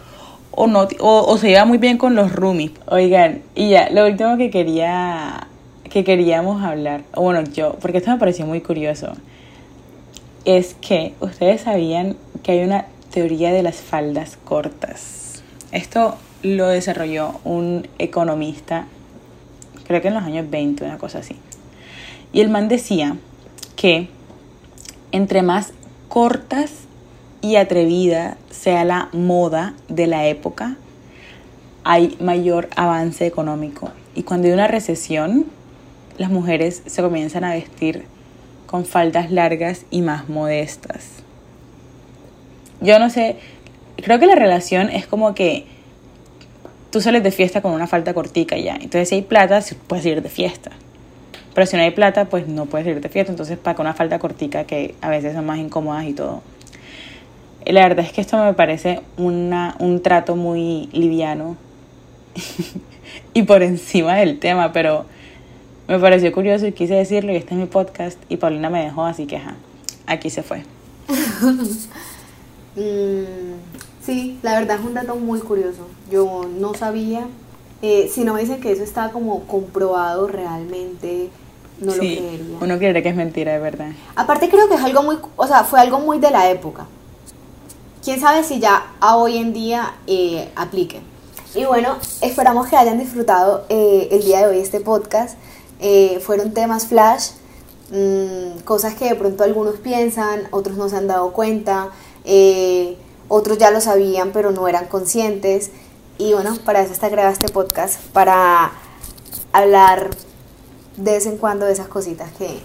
o 0.49 0.65
no 0.65 0.87
o, 0.99 1.37
se 1.37 1.49
lleva 1.49 1.65
muy 1.65 1.77
bien 1.77 1.99
con 1.99 2.15
los 2.15 2.31
roomies. 2.33 2.71
Oigan, 2.87 3.43
y 3.53 3.69
ya, 3.69 3.91
lo 3.91 4.07
último 4.07 4.35
que 4.37 4.49
quería 4.49 5.45
que 5.83 6.03
queríamos 6.03 6.63
hablar, 6.63 7.03
o 7.13 7.21
bueno, 7.21 7.43
yo, 7.43 7.75
porque 7.81 7.99
esto 7.99 8.09
me 8.09 8.17
pareció 8.17 8.47
muy 8.47 8.61
curioso, 8.61 9.13
es 10.43 10.75
que 10.81 11.13
ustedes 11.19 11.61
sabían 11.61 12.17
que 12.41 12.53
hay 12.53 12.63
una 12.63 12.85
teoría 13.11 13.53
de 13.53 13.61
las 13.61 13.75
faldas 13.75 14.39
cortas. 14.43 15.43
Esto 15.71 16.17
lo 16.41 16.67
desarrolló 16.67 17.39
un 17.43 17.87
economista, 17.99 18.87
creo 19.85 20.01
que 20.01 20.07
en 20.07 20.15
los 20.15 20.23
años 20.23 20.49
20, 20.49 20.83
una 20.83 20.97
cosa 20.97 21.19
así. 21.19 21.35
Y 22.33 22.41
el 22.41 22.49
man 22.49 22.69
decía 22.69 23.17
que 23.75 24.09
entre 25.11 25.41
más 25.41 25.73
cortas 26.07 26.71
y 27.41 27.55
atrevida 27.55 28.37
sea 28.49 28.83
la 28.83 29.09
moda 29.13 29.73
de 29.87 30.07
la 30.07 30.27
época, 30.27 30.75
hay 31.83 32.17
mayor 32.19 32.69
avance 32.75 33.25
económico. 33.25 33.91
Y 34.15 34.23
cuando 34.23 34.47
hay 34.47 34.53
una 34.53 34.67
recesión, 34.67 35.45
las 36.17 36.29
mujeres 36.29 36.83
se 36.85 37.01
comienzan 37.01 37.43
a 37.43 37.53
vestir 37.53 38.05
con 38.65 38.85
faldas 38.85 39.31
largas 39.31 39.85
y 39.89 40.01
más 40.01 40.29
modestas. 40.29 41.23
Yo 42.81 42.99
no 42.99 43.09
sé, 43.09 43.37
creo 43.97 44.19
que 44.19 44.27
la 44.27 44.35
relación 44.35 44.89
es 44.89 45.07
como 45.07 45.33
que 45.33 45.65
tú 46.91 47.01
sales 47.01 47.23
de 47.23 47.31
fiesta 47.31 47.61
con 47.61 47.71
una 47.71 47.87
falta 47.87 48.13
cortica 48.13 48.57
ya. 48.57 48.75
Entonces 48.75 49.09
si 49.09 49.15
hay 49.15 49.21
plata, 49.21 49.63
puedes 49.87 50.05
ir 50.05 50.21
de 50.21 50.29
fiesta. 50.29 50.71
Pero 51.59 51.67
si 51.69 51.75
no 51.75 51.83
hay 51.83 51.91
plata, 51.91 52.23
pues 52.29 52.47
no 52.47 52.67
puedes 52.67 52.87
ir 52.87 53.01
de 53.01 53.09
fiesta. 53.09 53.33
Entonces 53.33 53.59
con 53.61 53.81
una 53.81 53.93
falta 53.93 54.17
cortica 54.17 54.63
que 54.63 54.95
a 55.01 55.09
veces 55.09 55.33
son 55.33 55.45
más 55.45 55.57
incómodas 55.57 56.05
y 56.05 56.13
todo. 56.13 56.41
La 57.65 57.81
verdad 57.81 58.05
es 58.05 58.13
que 58.13 58.21
esto 58.21 58.41
me 58.41 58.53
parece 58.53 59.01
una, 59.17 59.75
un 59.79 60.01
trato 60.01 60.37
muy 60.37 60.87
liviano 60.93 61.57
y 63.33 63.43
por 63.43 63.61
encima 63.61 64.15
del 64.15 64.39
tema, 64.39 64.71
pero 64.71 65.05
me 65.89 65.99
pareció 65.99 66.31
curioso 66.31 66.65
y 66.65 66.71
quise 66.71 66.93
decirlo 66.93 67.33
y 67.33 67.35
este 67.35 67.55
es 67.55 67.59
mi 67.59 67.65
podcast 67.65 68.17
y 68.29 68.37
Paulina 68.37 68.69
me 68.69 68.81
dejó, 68.81 69.03
así 69.03 69.25
que 69.25 69.35
ajá, 69.35 69.55
aquí 70.07 70.29
se 70.29 70.43
fue. 70.43 70.63
Mm, 72.75 73.57
Sí, 74.01 74.39
la 74.43 74.57
verdad 74.57 74.79
es 74.79 74.85
un 74.85 74.93
dato 74.93 75.15
muy 75.15 75.39
curioso. 75.41 75.87
Yo 76.09 76.43
no 76.57 76.73
sabía 76.75 77.27
Eh, 77.81 78.09
si 78.13 78.23
no 78.23 78.33
me 78.33 78.41
dicen 78.41 78.61
que 78.61 78.71
eso 78.71 78.83
está 78.83 79.11
como 79.11 79.41
comprobado 79.47 80.27
realmente, 80.27 81.29
no 81.81 81.87
lo 81.95 82.01
Sí, 82.01 82.17
creería. 82.17 82.57
uno 82.61 82.77
creería 82.77 83.03
que 83.03 83.09
es 83.09 83.15
mentira, 83.15 83.53
de 83.53 83.59
verdad. 83.59 83.89
Aparte 84.15 84.49
creo 84.49 84.67
que 84.67 84.75
es 84.75 84.81
algo 84.83 85.03
muy, 85.03 85.17
o 85.35 85.47
sea, 85.47 85.63
fue 85.63 85.79
algo 85.79 85.99
muy 85.99 86.19
de 86.19 86.31
la 86.31 86.49
época. 86.49 86.85
Quién 88.03 88.19
sabe 88.19 88.43
si 88.43 88.59
ya 88.59 88.87
a 88.99 89.17
hoy 89.17 89.37
en 89.37 89.53
día 89.53 89.93
eh, 90.07 90.49
aplique. 90.55 91.01
Y 91.55 91.65
bueno, 91.65 91.97
esperamos 92.21 92.67
que 92.67 92.77
hayan 92.77 92.99
disfrutado 92.99 93.65
eh, 93.69 94.07
el 94.11 94.23
día 94.23 94.39
de 94.39 94.45
hoy 94.47 94.59
este 94.59 94.79
podcast. 94.79 95.37
Eh, 95.79 96.19
fueron 96.23 96.53
temas 96.53 96.87
flash, 96.87 97.31
mm, 97.91 98.59
cosas 98.65 98.93
que 98.95 99.05
de 99.05 99.15
pronto 99.15 99.43
algunos 99.43 99.75
piensan, 99.77 100.47
otros 100.51 100.77
no 100.77 100.89
se 100.89 100.97
han 100.97 101.07
dado 101.07 101.31
cuenta, 101.31 101.89
eh, 102.25 102.97
otros 103.29 103.57
ya 103.57 103.71
lo 103.71 103.79
sabían 103.81 104.31
pero 104.31 104.51
no 104.51 104.67
eran 104.67 104.85
conscientes. 104.87 105.71
Y 106.17 106.33
bueno, 106.33 106.55
para 106.65 106.81
eso 106.81 106.91
está 106.93 107.09
creado 107.09 107.31
este 107.31 107.47
podcast, 107.49 107.99
para 108.13 108.71
hablar 109.53 110.09
de 110.99 111.13
vez 111.13 111.25
en 111.25 111.37
cuando 111.37 111.67
esas 111.67 111.87
cositas 111.87 112.29
que 112.37 112.59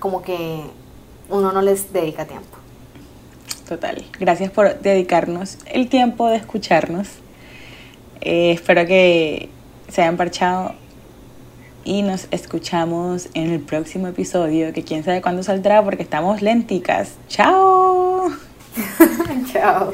como 0.00 0.22
que 0.22 0.62
uno 1.28 1.52
no 1.52 1.62
les 1.62 1.92
dedica 1.92 2.24
tiempo. 2.24 2.56
Total. 3.68 4.04
Gracias 4.18 4.50
por 4.50 4.78
dedicarnos 4.80 5.58
el 5.66 5.88
tiempo 5.88 6.28
de 6.28 6.36
escucharnos. 6.36 7.08
Eh, 8.20 8.52
espero 8.52 8.86
que 8.86 9.48
se 9.88 10.02
hayan 10.02 10.16
parchado 10.16 10.74
y 11.84 12.02
nos 12.02 12.28
escuchamos 12.30 13.28
en 13.34 13.50
el 13.50 13.60
próximo 13.60 14.08
episodio, 14.08 14.72
que 14.72 14.82
quién 14.82 15.04
sabe 15.04 15.20
cuándo 15.20 15.42
saldrá 15.42 15.82
porque 15.82 16.02
estamos 16.02 16.42
lenticas. 16.42 17.12
¡Chao! 17.28 18.30
Chao. 19.52 19.92